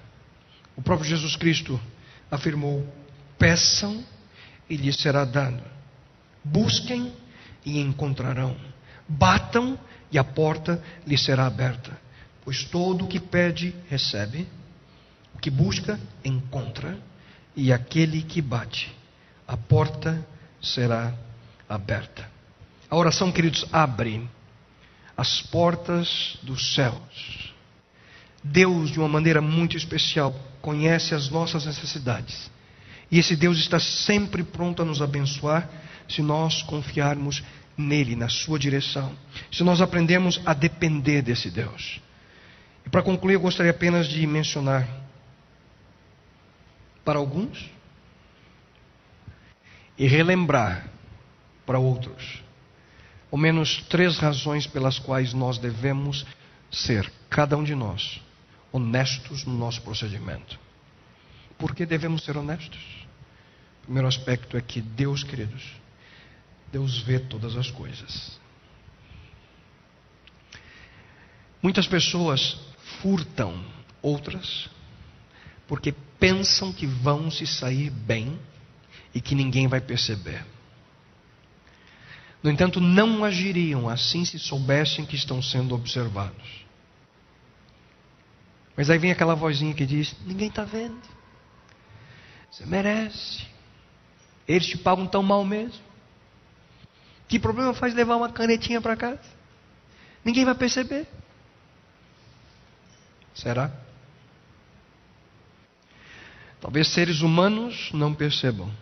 [0.76, 1.80] O próprio Jesus Cristo
[2.30, 2.86] afirmou:
[3.38, 4.04] peçam
[4.68, 5.62] e lhes será dado,
[6.44, 7.12] busquem
[7.64, 8.56] e encontrarão,
[9.08, 9.78] batam
[10.10, 11.98] e a porta lhes será aberta,
[12.44, 14.46] pois todo o que pede, recebe
[15.34, 16.98] o que busca, encontra,
[17.54, 18.94] e aquele que bate,
[19.46, 20.26] a porta
[20.60, 21.14] será
[21.68, 22.28] aberta.
[22.90, 24.28] A oração, queridos, abre
[25.16, 27.52] as portas dos céus.
[28.42, 32.50] Deus, de uma maneira muito especial, conhece as nossas necessidades.
[33.10, 35.68] E esse Deus está sempre pronto a nos abençoar
[36.08, 37.42] se nós confiarmos
[37.76, 39.16] nele, na sua direção.
[39.52, 42.00] Se nós aprendemos a depender desse Deus.
[42.84, 44.88] E para concluir, eu gostaria apenas de mencionar
[47.04, 47.70] para alguns
[49.96, 50.88] e relembrar
[51.64, 52.42] para outros,
[53.30, 56.24] ao menos três razões pelas quais nós devemos
[56.70, 58.22] ser, cada um de nós,
[58.72, 60.58] honestos no nosso procedimento.
[61.58, 62.97] Por que devemos ser honestos?
[63.88, 65.64] Primeiro aspecto é que Deus, queridos,
[66.70, 68.38] Deus vê todas as coisas.
[71.62, 72.60] Muitas pessoas
[73.00, 73.64] furtam
[74.02, 74.68] outras
[75.66, 78.38] porque pensam que vão se sair bem
[79.14, 80.44] e que ninguém vai perceber.
[82.42, 86.66] No entanto, não agiriam assim se soubessem que estão sendo observados.
[88.76, 91.00] Mas aí vem aquela vozinha que diz: Ninguém está vendo.
[92.50, 93.56] Você merece.
[94.48, 95.78] Eles te pagam tão mal mesmo.
[97.28, 99.20] Que problema faz levar uma canetinha para casa?
[100.24, 101.06] Ninguém vai perceber.
[103.34, 103.70] Será?
[106.60, 108.72] Talvez seres humanos não percebam.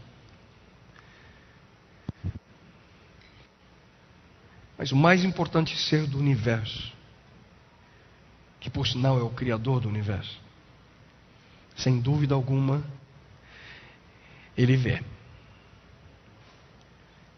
[4.79, 6.93] Mas o mais importante ser do universo,
[8.61, 10.39] que por sinal é o Criador do universo,
[11.77, 12.85] sem dúvida alguma,
[14.57, 15.03] ele vê.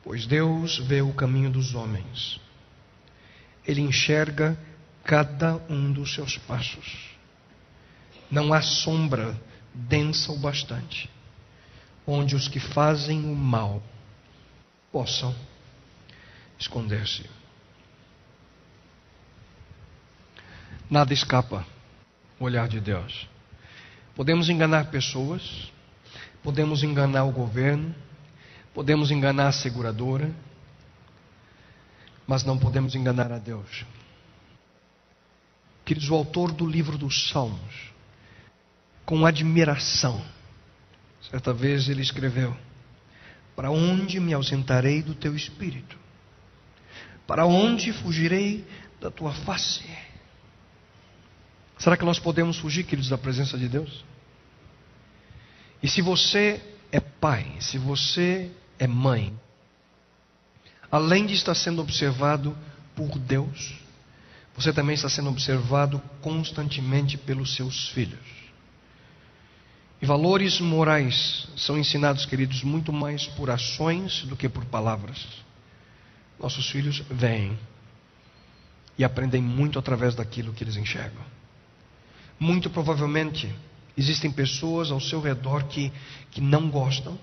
[0.09, 2.41] Pois Deus vê o caminho dos homens,
[3.67, 4.59] ele enxerga
[5.05, 7.11] cada um dos seus passos.
[8.31, 9.39] Não há sombra
[9.75, 11.11] densa o bastante,
[12.07, 13.83] onde os que fazem o mal
[14.91, 15.35] possam
[16.59, 17.29] esconder-se.
[20.89, 21.67] Nada escapa
[22.41, 23.29] o olhar de Deus.
[24.17, 25.71] Podemos enganar pessoas,
[26.43, 27.95] podemos enganar o governo,
[28.75, 30.31] podemos enganar a seguradora,
[32.27, 33.85] mas não podemos enganar a Deus.
[35.85, 37.93] Queridos, o autor do livro dos Salmos,
[39.07, 40.23] com admiração,
[41.31, 42.55] certa vez ele escreveu:
[43.57, 45.97] Para onde me ausentarei do teu espírito?
[47.27, 48.67] Para onde fugirei
[49.01, 49.85] da tua face?
[51.79, 54.05] Será que nós podemos fugir, queridos, da presença de Deus?
[55.83, 59.39] E se você é pai, se você é mãe,
[60.91, 62.57] além de estar sendo observado
[62.95, 63.75] por Deus,
[64.57, 68.39] você também está sendo observado constantemente pelos seus filhos.
[70.01, 75.27] E valores morais são ensinados, queridos, muito mais por ações do que por palavras.
[76.41, 77.59] Nossos filhos vêm
[78.97, 81.23] e aprendem muito através daquilo que eles enxergam.
[82.39, 83.53] Muito provavelmente
[83.99, 85.93] existem pessoas ao seu redor que,
[86.31, 87.19] que não gostam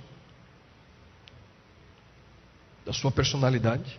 [2.85, 3.97] da sua personalidade.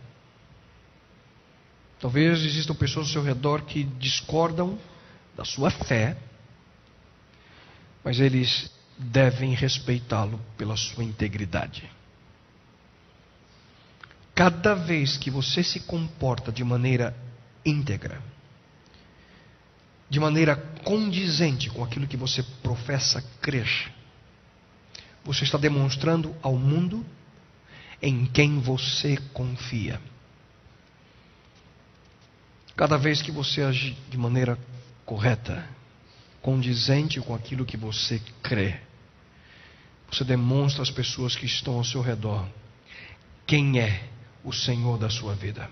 [1.98, 4.78] Talvez existam pessoas ao seu redor que discordam
[5.34, 6.18] da sua fé,
[8.04, 11.90] mas eles devem respeitá-lo pela sua integridade.
[14.34, 17.16] Cada vez que você se comporta de maneira
[17.64, 18.22] íntegra,
[20.08, 23.92] de maneira condizente com aquilo que você professa crer,
[25.24, 27.04] você está demonstrando ao mundo
[28.00, 30.00] em quem você confia.
[32.76, 34.58] Cada vez que você age de maneira
[35.04, 35.66] correta,
[36.42, 38.78] condizente com aquilo que você crê,
[40.10, 42.46] você demonstra às pessoas que estão ao seu redor
[43.46, 44.08] quem é
[44.44, 45.70] o Senhor da sua vida.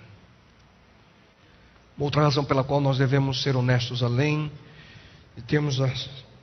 [1.98, 4.50] Outra razão pela qual nós devemos ser honestos, além
[5.36, 5.92] de termos a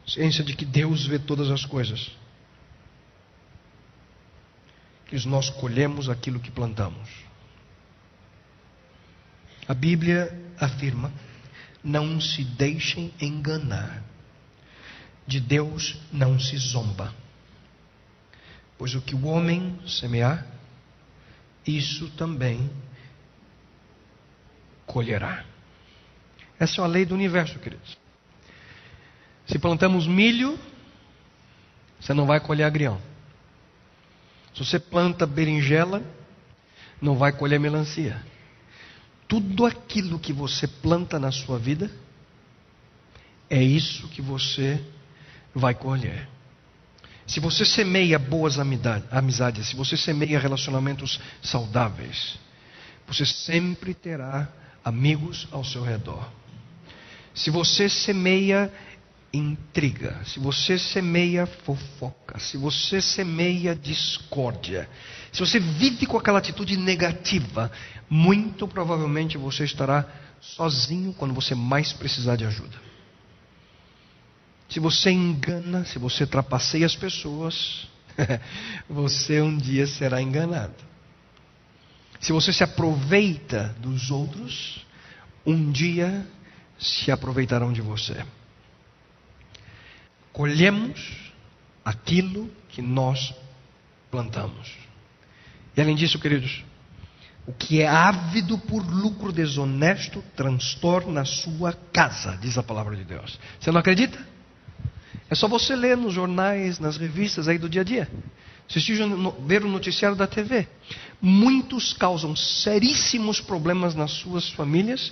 [0.07, 2.11] ciência de que Deus vê todas as coisas,
[5.07, 7.09] que nós colhemos aquilo que plantamos.
[9.67, 11.11] A Bíblia afirma:
[11.83, 14.01] não se deixem enganar,
[15.27, 17.13] de Deus não se zomba,
[18.77, 20.47] pois o que o homem semear,
[21.67, 22.69] isso também
[24.91, 25.45] colherá.
[26.59, 27.97] Essa é uma lei do universo, queridos.
[29.47, 30.59] Se plantamos milho,
[31.99, 33.01] você não vai colher agrião.
[34.53, 36.03] Se você planta berinjela,
[37.01, 38.21] não vai colher melancia.
[39.27, 41.89] Tudo aquilo que você planta na sua vida,
[43.49, 44.79] é isso que você
[45.55, 46.27] vai colher.
[47.25, 52.37] Se você semeia boas amizades, se você semeia relacionamentos saudáveis,
[53.07, 54.49] você sempre terá
[54.83, 56.27] amigos ao seu redor.
[57.33, 58.71] Se você semeia
[59.33, 64.89] intriga, se você semeia fofoca, se você semeia discórdia,
[65.31, 67.71] se você vive com aquela atitude negativa,
[68.09, 70.05] muito provavelmente você estará
[70.41, 72.75] sozinho quando você mais precisar de ajuda.
[74.67, 77.87] Se você engana, se você trapaceia as pessoas,
[78.89, 80.90] você um dia será enganado.
[82.21, 84.85] Se você se aproveita dos outros,
[85.43, 86.25] um dia
[86.77, 88.23] se aproveitarão de você.
[90.31, 91.31] Colhemos
[91.83, 93.33] aquilo que nós
[94.11, 94.71] plantamos.
[95.75, 96.63] E além disso, queridos,
[97.47, 103.03] o que é ávido por lucro desonesto transtorna a sua casa, diz a palavra de
[103.03, 103.39] Deus.
[103.59, 104.19] Você não acredita?
[105.27, 108.07] É só você ler nos jornais, nas revistas aí do dia a dia.
[108.71, 108.99] Assistir,
[109.45, 110.65] ver o noticiário da TV.
[111.21, 115.11] Muitos causam seríssimos problemas nas suas famílias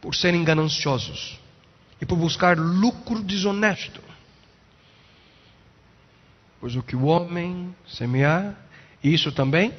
[0.00, 1.36] por serem gananciosos
[2.00, 4.00] e por buscar lucro desonesto.
[6.60, 8.56] Pois o que o homem semear,
[9.02, 9.74] isso também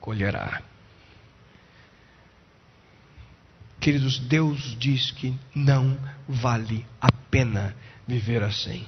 [0.00, 0.62] colherá.
[3.80, 5.96] Queridos, Deus diz que não
[6.28, 8.84] vale a pena viver assim.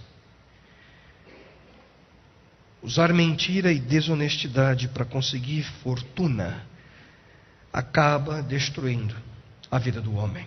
[2.86, 6.64] Usar mentira e desonestidade para conseguir fortuna
[7.72, 9.12] acaba destruindo
[9.68, 10.46] a vida do homem.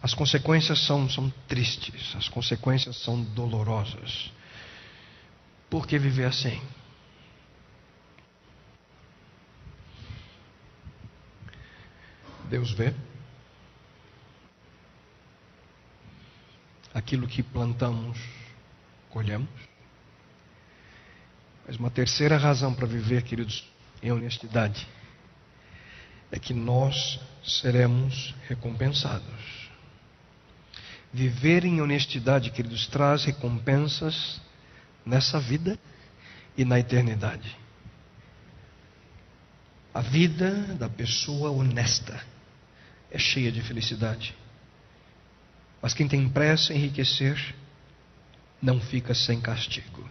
[0.00, 4.30] As consequências são, são tristes, as consequências são dolorosas.
[5.68, 6.62] Por que viver assim?
[12.48, 12.94] Deus vê,
[16.94, 18.16] aquilo que plantamos,
[19.10, 19.71] colhemos.
[21.66, 23.64] Mas uma terceira razão para viver, queridos,
[24.02, 24.86] em honestidade,
[26.30, 29.70] é que nós seremos recompensados.
[31.12, 34.40] Viver em honestidade, queridos, traz recompensas
[35.04, 35.78] nessa vida
[36.56, 37.56] e na eternidade.
[39.92, 42.18] A vida da pessoa honesta
[43.10, 44.34] é cheia de felicidade.
[45.82, 47.54] Mas quem tem pressa em enriquecer
[48.60, 50.01] não fica sem castigo.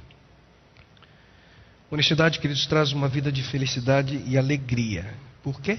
[1.91, 5.13] Honestidade, queridos, traz uma vida de felicidade e alegria.
[5.43, 5.77] Por quê?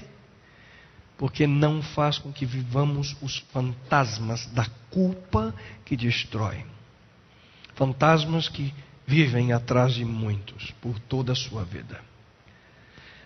[1.17, 6.63] Porque não faz com que vivamos os fantasmas da culpa que destrói.
[7.73, 8.71] Fantasmas que
[9.07, 11.99] vivem atrás de muitos por toda a sua vida.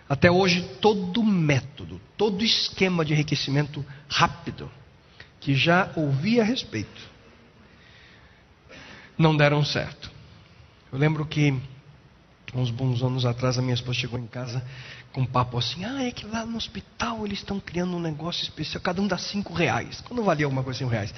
[0.08, 4.70] Até hoje, todo método, todo esquema de enriquecimento rápido
[5.40, 7.02] que já ouvi a respeito
[9.18, 10.10] não deram certo.
[10.90, 11.60] Eu lembro que
[12.54, 14.62] uns bons anos atrás a minha esposa chegou em casa
[15.12, 18.42] com um papo assim: ah, é que lá no hospital eles estão criando um negócio
[18.42, 20.00] especial, cada um dá cinco reais.
[20.02, 21.12] Quando valia alguma coisa cinco reais?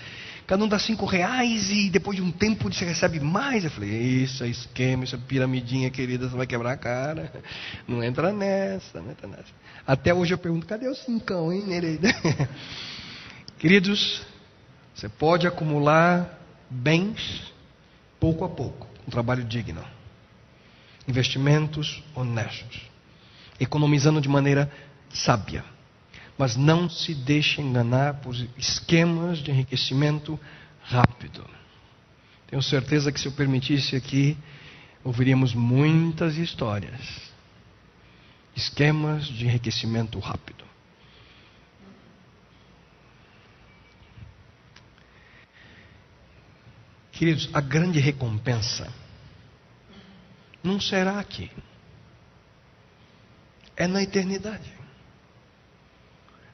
[0.47, 3.64] Cada um dá cinco reais e depois de um tempo você recebe mais.
[3.64, 7.33] Eu falei: isso é esquema, isso é piramidinha, querida, você vai quebrar a cara.
[7.87, 9.53] Não entra nessa, não entra nessa.
[9.87, 12.09] Até hoje eu pergunto: cadê o cincão, hein, Nereida?
[13.59, 14.22] Queridos,
[14.95, 17.53] você pode acumular bens
[18.18, 19.85] pouco a pouco, um trabalho digno
[21.11, 22.80] investimentos honestos,
[23.58, 24.70] economizando de maneira
[25.12, 25.64] sábia.
[26.38, 30.40] Mas não se deixe enganar por esquemas de enriquecimento
[30.82, 31.44] rápido.
[32.46, 34.36] Tenho certeza que se eu permitisse aqui,
[35.04, 37.30] ouviríamos muitas histórias.
[38.56, 40.64] Esquemas de enriquecimento rápido.
[47.12, 48.90] Queridos, a grande recompensa
[50.62, 51.50] não será aqui.
[53.76, 54.72] É na eternidade.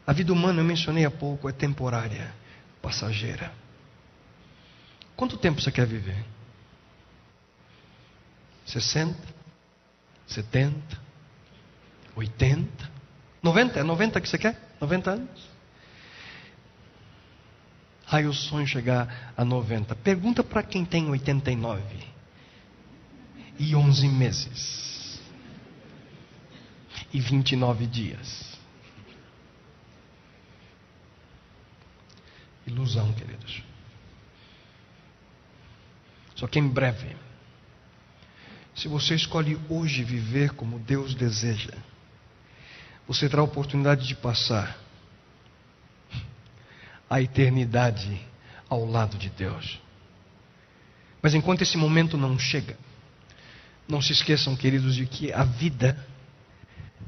[0.07, 2.33] A vida humana, eu mencionei há pouco, é temporária,
[2.81, 3.53] passageira.
[5.17, 6.25] Quanto tempo você quer viver?
[8.67, 9.17] 60?
[10.29, 10.77] 70?
[12.15, 12.91] 80?
[13.43, 13.81] 90?
[13.81, 14.77] É 90 que você quer?
[14.81, 15.51] 90 anos?
[18.09, 19.97] Aí o sonho chegar a 90.
[19.97, 22.16] Pergunta para quem tem 89
[23.59, 25.21] e 11 meses
[27.13, 28.57] e 29 dias.
[32.67, 33.63] Ilusão, queridos.
[36.35, 37.17] Só que em breve,
[38.75, 41.73] se você escolhe hoje viver como Deus deseja,
[43.07, 44.79] você terá a oportunidade de passar
[47.09, 48.21] a eternidade
[48.69, 49.81] ao lado de Deus.
[51.23, 52.77] Mas enquanto esse momento não chega,
[53.89, 55.97] não se esqueçam, queridos, de que a vida,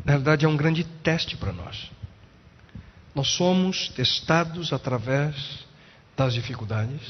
[0.05, 1.91] na verdade, é um grande teste para nós.
[3.15, 5.35] Nós somos testados através
[6.17, 7.01] das dificuldades,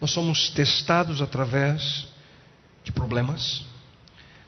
[0.00, 2.06] nós somos testados através
[2.84, 3.64] de problemas,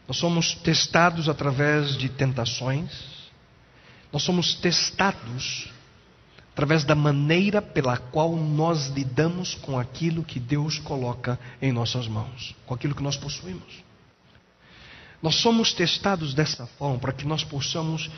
[0.07, 2.91] nós somos testados através de tentações,
[4.13, 5.69] nós somos testados
[6.53, 12.55] através da maneira pela qual nós lidamos com aquilo que Deus coloca em nossas mãos,
[12.67, 13.90] com aquilo que nós possuímos.
[15.23, 18.11] Nós somos testados dessa forma para que nós possamos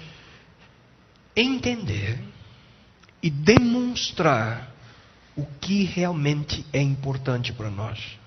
[1.35, 2.23] entender
[3.23, 4.73] e demonstrar
[5.37, 8.19] o que realmente é importante para nós,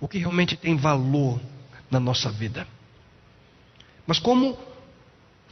[0.00, 1.40] o que realmente tem valor
[1.90, 2.66] na nossa vida.
[4.06, 4.56] Mas como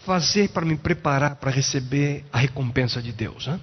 [0.04, 3.46] fazer para me preparar para receber a recompensa de Deus?
[3.46, 3.60] Hein?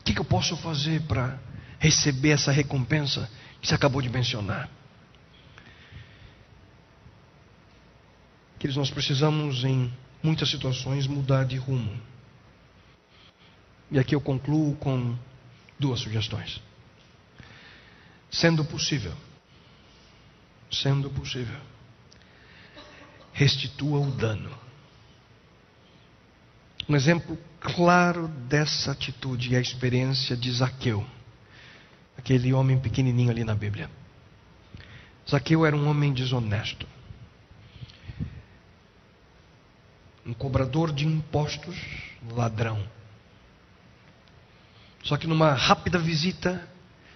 [0.00, 1.38] O que, que eu posso fazer para
[1.78, 3.28] receber essa recompensa
[3.60, 4.70] que você acabou de mencionar?
[8.58, 9.92] Que nós precisamos, em
[10.22, 12.00] muitas situações, mudar de rumo.
[13.90, 15.16] E aqui eu concluo com
[15.78, 16.60] duas sugestões.
[18.30, 19.14] Sendo possível,
[20.70, 21.58] sendo possível,
[23.32, 24.50] restitua o dano.
[26.88, 31.04] Um exemplo claro dessa atitude é a experiência de Zaqueu,
[32.16, 33.90] aquele homem pequenininho ali na Bíblia.
[35.28, 36.86] Zaqueu era um homem desonesto.
[40.26, 41.76] Um cobrador de impostos,
[42.32, 42.82] ladrão.
[45.04, 46.68] Só que numa rápida visita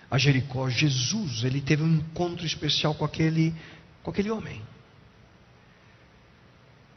[0.09, 3.55] a Jericó, Jesus, ele teve um encontro especial com aquele,
[4.03, 4.63] com aquele homem.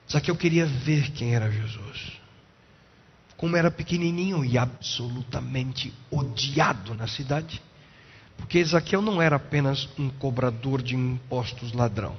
[0.07, 2.19] Só que eu queria ver quem era Jesus.
[3.43, 7.61] como era pequenininho e absolutamente odiado na cidade.
[8.37, 12.15] Porque Zaqueu não era apenas um cobrador de impostos ladrão.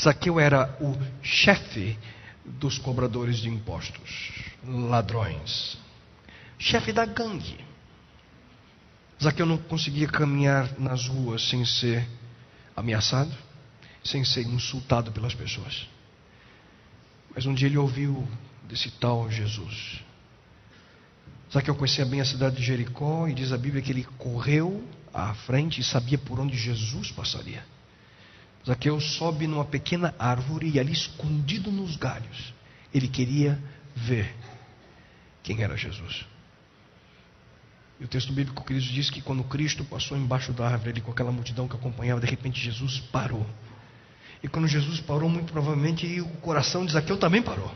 [0.00, 1.98] Zaqueu era o chefe
[2.46, 4.32] dos cobradores de impostos,
[4.64, 5.76] ladrões,
[6.58, 7.58] chefe da gangue.
[9.22, 12.06] Zaqueu não conseguia caminhar nas ruas sem ser
[12.74, 13.34] ameaçado,
[14.04, 15.88] sem ser insultado pelas pessoas.
[17.34, 18.26] Mas um dia ele ouviu
[18.68, 20.00] desse tal Jesus.
[21.52, 25.34] Zaqueu conhecia bem a cidade de Jericó e diz a Bíblia que ele correu à
[25.34, 27.64] frente e sabia por onde Jesus passaria.
[28.66, 32.52] Zaqueu sobe numa pequena árvore e ali escondido nos galhos,
[32.92, 33.62] ele queria
[33.94, 34.34] ver
[35.42, 36.26] quem era Jesus.
[38.00, 41.12] E o texto bíblico Cristo diz que quando Cristo passou embaixo da árvore, ele com
[41.12, 43.46] aquela multidão que acompanhava, de repente Jesus parou.
[44.42, 47.72] E quando Jesus parou, muito provavelmente o coração de Zaqueu também parou.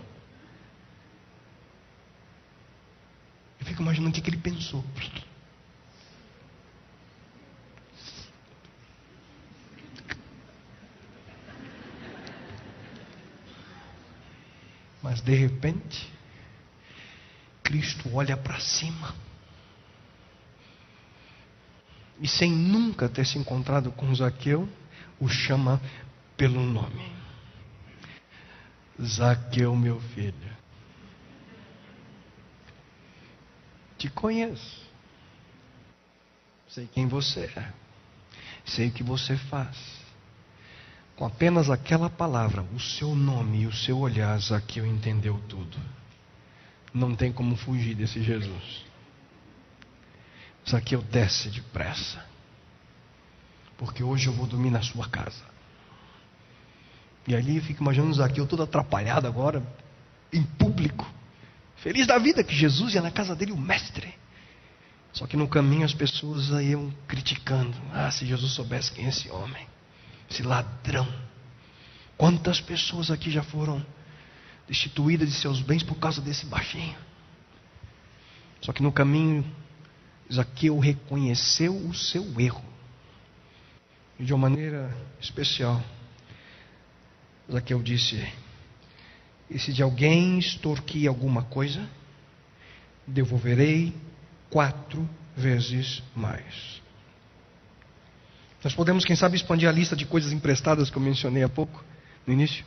[3.60, 4.84] Eu fico imaginando o que, que ele pensou.
[15.02, 16.12] Mas de repente,
[17.62, 19.14] Cristo olha para cima.
[22.20, 24.68] E sem nunca ter se encontrado com Zaqueu,
[25.18, 25.80] o chama
[26.36, 27.10] pelo nome.
[29.02, 30.56] Zaqueu, meu filho.
[33.96, 34.80] Te conheço.
[36.68, 37.72] Sei quem você é.
[38.64, 39.99] Sei o que você faz.
[41.20, 45.76] Com apenas aquela palavra, o seu nome e o seu olhar, Zaqueu entendeu tudo.
[46.94, 48.86] Não tem como fugir desse Jesus.
[50.66, 52.24] Zaqueu desce depressa.
[53.76, 55.44] Porque hoje eu vou dormir na sua casa.
[57.28, 59.62] E ali eu fico imaginando Zaqueu todo atrapalhado agora,
[60.32, 61.06] em público.
[61.76, 64.14] Feliz da vida que Jesus ia na casa dele, o mestre.
[65.12, 67.76] Só que no caminho as pessoas iam criticando.
[67.92, 69.68] Ah, se Jesus soubesse quem é esse homem
[70.30, 71.06] esse ladrão.
[72.16, 73.84] Quantas pessoas aqui já foram
[74.68, 76.96] destituídas de seus bens por causa desse baixinho?
[78.62, 79.44] Só que no caminho,
[80.32, 82.64] Zaqueu reconheceu o seu erro.
[84.18, 85.82] E de uma maneira especial,
[87.50, 88.22] Zaqueu disse:
[89.48, 91.88] E se de alguém extorquir alguma coisa,
[93.06, 93.96] devolverei
[94.50, 96.79] quatro vezes mais.
[98.62, 101.82] Nós podemos, quem sabe, expandir a lista de coisas emprestadas que eu mencionei há pouco,
[102.26, 102.64] no início,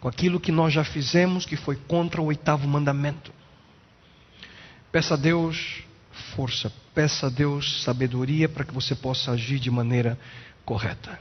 [0.00, 3.32] com aquilo que nós já fizemos que foi contra o oitavo mandamento.
[4.90, 5.84] Peça a Deus
[6.34, 10.18] força, peça a Deus sabedoria para que você possa agir de maneira
[10.64, 11.18] correta.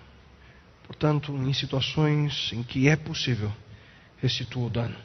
[0.85, 3.51] Portanto, em situações em que é possível,
[4.17, 4.97] restitua o dano.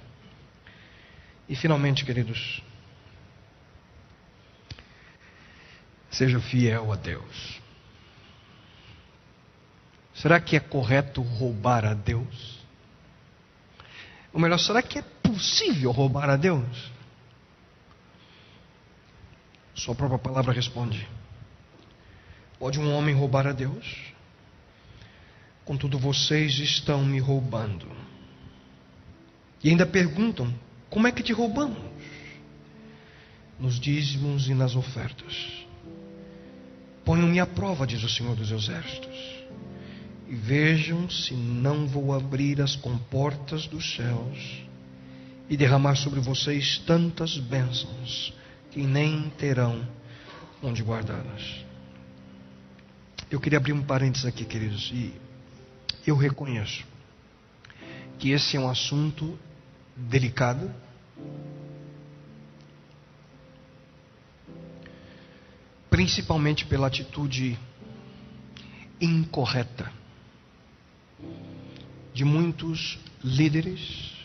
[1.48, 2.62] E finalmente, queridos,
[6.10, 7.60] seja fiel a Deus.
[10.16, 12.58] Será que é correto roubar a Deus?
[14.32, 16.90] Ou melhor, será que é possível roubar a Deus?
[19.74, 21.06] Sua própria palavra responde:
[22.58, 24.14] Pode um homem roubar a Deus?
[25.66, 27.86] Contudo, vocês estão me roubando.
[29.62, 30.52] E ainda perguntam:
[30.88, 31.78] Como é que te roubamos?
[33.60, 35.66] Nos dízimos e nas ofertas.
[37.04, 39.36] Ponham-me à prova, diz o Senhor dos Exércitos
[40.28, 44.62] e vejam se não vou abrir as comportas dos céus
[45.48, 48.34] e derramar sobre vocês tantas bênçãos
[48.72, 49.86] que nem terão
[50.62, 51.64] onde guardá-las.
[53.30, 55.14] Eu queria abrir um parênteses aqui, queridos, e
[56.06, 56.84] eu reconheço
[58.18, 59.38] que esse é um assunto
[59.96, 60.72] delicado.
[65.88, 67.56] Principalmente pela atitude
[69.00, 69.95] incorreta
[72.16, 74.16] de muitos líderes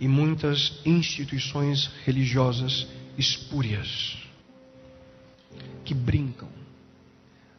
[0.00, 2.86] e muitas instituições religiosas
[3.18, 4.16] espúrias
[5.84, 6.48] que brincam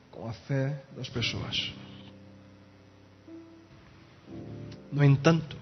[0.09, 1.71] com a fé das pessoas.
[4.91, 5.55] No entanto,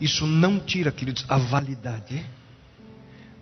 [0.00, 2.24] isso não tira, queridos, a validade,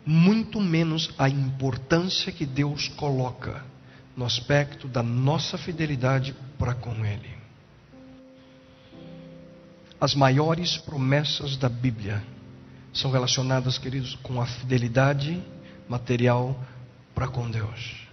[0.03, 3.63] muito menos a importância que Deus coloca
[4.17, 7.36] no aspecto da nossa fidelidade para com Ele.
[10.01, 12.23] As maiores promessas da Bíblia
[12.93, 15.43] são relacionadas, queridos, com a fidelidade
[15.89, 16.59] material
[17.15, 18.07] para com Deus.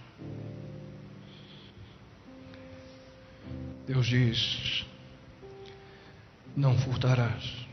[3.86, 4.86] Deus diz:
[6.56, 7.64] Não furtarás.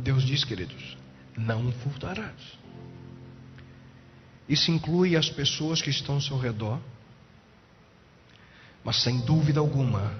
[0.00, 0.96] Deus diz, queridos,
[1.36, 2.58] não furtarás.
[4.48, 6.80] Isso inclui as pessoas que estão ao seu redor
[8.88, 10.18] mas sem dúvida alguma,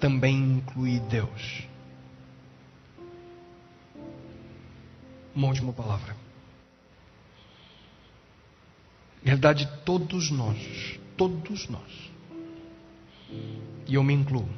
[0.00, 1.64] também inclui Deus.
[5.34, 6.16] Uma última palavra.
[9.22, 12.10] Na verdade, todos nós, todos nós,
[13.86, 14.48] e eu me incluo,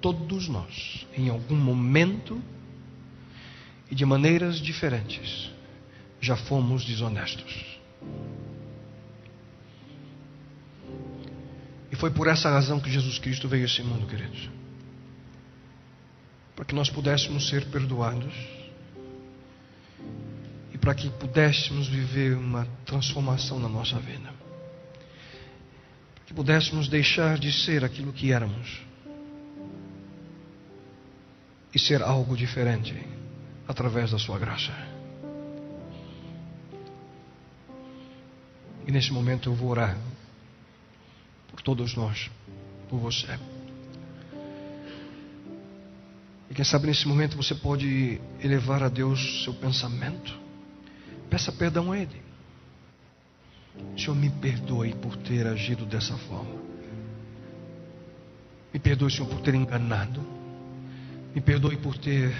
[0.00, 2.42] todos nós, em algum momento
[3.88, 5.52] e de maneiras diferentes,
[6.20, 7.71] já fomos desonestos.
[12.02, 14.50] Foi por essa razão que Jesus Cristo veio a esse mundo, queridos.
[16.56, 18.34] Para que nós pudéssemos ser perdoados
[20.74, 24.34] e para que pudéssemos viver uma transformação na nossa vida.
[26.14, 28.82] Para que pudéssemos deixar de ser aquilo que éramos
[31.72, 33.00] e ser algo diferente
[33.68, 34.72] através da Sua graça.
[38.88, 39.96] E nesse momento eu vou orar
[41.62, 42.30] todos nós,
[42.88, 43.38] por você.
[46.50, 50.38] E quem sabe nesse momento você pode elevar a Deus seu pensamento.
[51.30, 52.20] Peça perdão a Ele.
[53.96, 56.60] Senhor, me perdoe por ter agido dessa forma.
[58.72, 60.22] Me perdoe, Senhor, por ter enganado.
[61.34, 62.34] Me perdoe por ter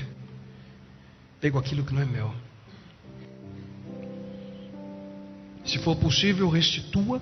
[1.40, 2.32] pego aquilo que não é meu.
[5.64, 7.20] Se for possível, restitua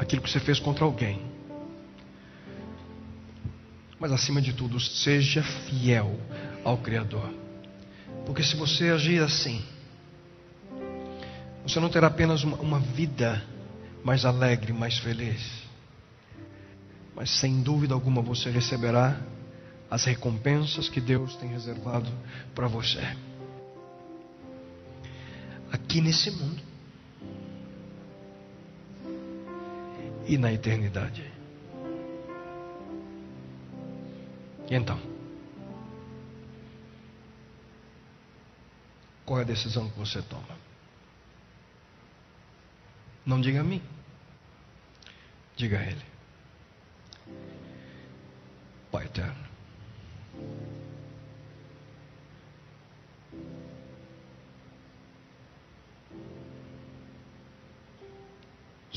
[0.00, 1.20] aquilo que você fez contra alguém.
[3.98, 6.18] Mas acima de tudo, seja fiel
[6.64, 7.30] ao Criador.
[8.24, 9.62] Porque se você agir assim,
[11.62, 13.44] você não terá apenas uma, uma vida
[14.02, 15.46] mais alegre, mais feliz,
[17.14, 19.20] mas sem dúvida alguma você receberá
[19.90, 22.10] as recompensas que Deus tem reservado
[22.54, 23.02] para você.
[25.70, 26.69] Aqui nesse mundo.
[30.30, 31.28] E na eternidade.
[34.70, 35.00] Então?
[39.26, 40.56] Qual é a decisão que você toma?
[43.26, 43.82] Não diga a mim,
[45.56, 46.06] diga a Ele.
[48.92, 49.49] Pai eterno.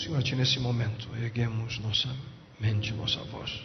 [0.04, 2.14] Senhor, Ti nesse momento erguemos nossa
[2.60, 3.64] mente, nossa voz.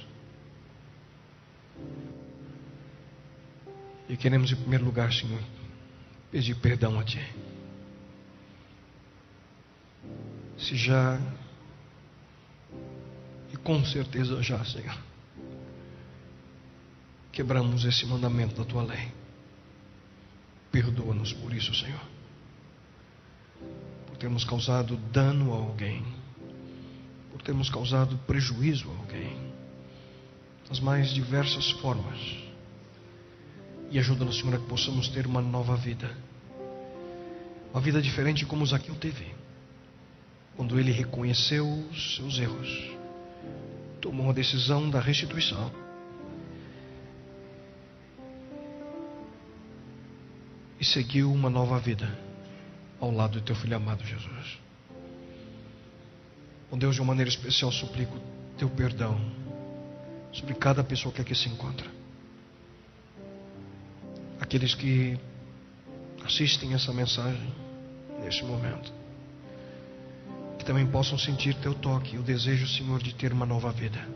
[4.09, 5.43] E queremos, em primeiro lugar, Senhor,
[6.31, 7.21] pedir perdão a Ti.
[10.57, 11.21] Se já,
[13.53, 14.97] e com certeza já, Senhor,
[17.33, 19.09] quebramos esse mandamento da Tua lei.
[20.71, 22.01] Perdoa-nos por isso, Senhor.
[24.07, 26.18] Por termos causado dano a alguém
[27.39, 29.39] por termos causado prejuízo a alguém,
[30.69, 32.19] nas mais diversas formas.
[33.91, 36.11] E ajuda-nos, Senhor, a que possamos ter uma nova vida.
[37.73, 39.33] Uma vida diferente como Zaqueu teve.
[40.57, 42.91] Quando ele reconheceu os seus erros,
[44.01, 45.71] tomou a decisão da restituição.
[50.81, 52.19] E seguiu uma nova vida
[53.01, 54.68] ao lado do teu filho amado Jesus.
[56.71, 58.17] Oh Deus, de uma maneira especial, suplico
[58.59, 59.19] teu perdão
[60.33, 61.87] sobre cada pessoa que aqui se encontra.
[64.41, 65.19] Aqueles que
[66.25, 67.53] assistem essa mensagem
[68.23, 68.93] neste momento.
[70.59, 74.07] Que também possam sentir teu toque o desejo, Senhor, de ter uma nova vida.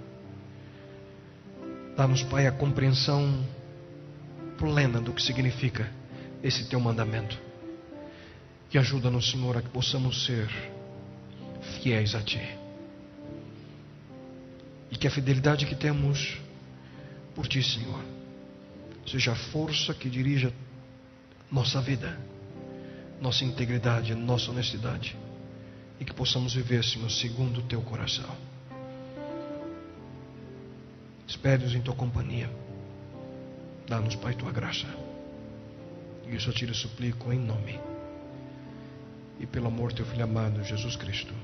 [1.96, 3.44] Dá-nos, Pai, a compreensão
[4.58, 5.90] plena do que significa
[6.42, 7.38] esse teu mandamento.
[8.72, 10.48] E ajuda-nos, Senhor, a que possamos ser
[11.62, 12.40] fiéis a Ti.
[14.90, 16.38] E que a fidelidade que temos
[17.34, 18.02] por Ti, Senhor,
[19.06, 20.52] seja a força que dirija
[21.50, 22.18] nossa vida,
[23.20, 25.16] nossa integridade, nossa honestidade.
[26.00, 28.36] E que possamos viver, Senhor, segundo o Teu coração.
[31.26, 32.50] Espere-nos em Tua companhia.
[33.86, 34.86] Dá-nos, Pai, Tua graça.
[36.26, 37.78] E isso eu te suplico em nome
[39.42, 41.34] e pelo amor do Teu Filho amado, Jesus Cristo.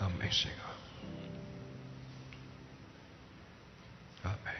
[0.00, 0.50] Amazing.
[4.24, 4.53] Amen.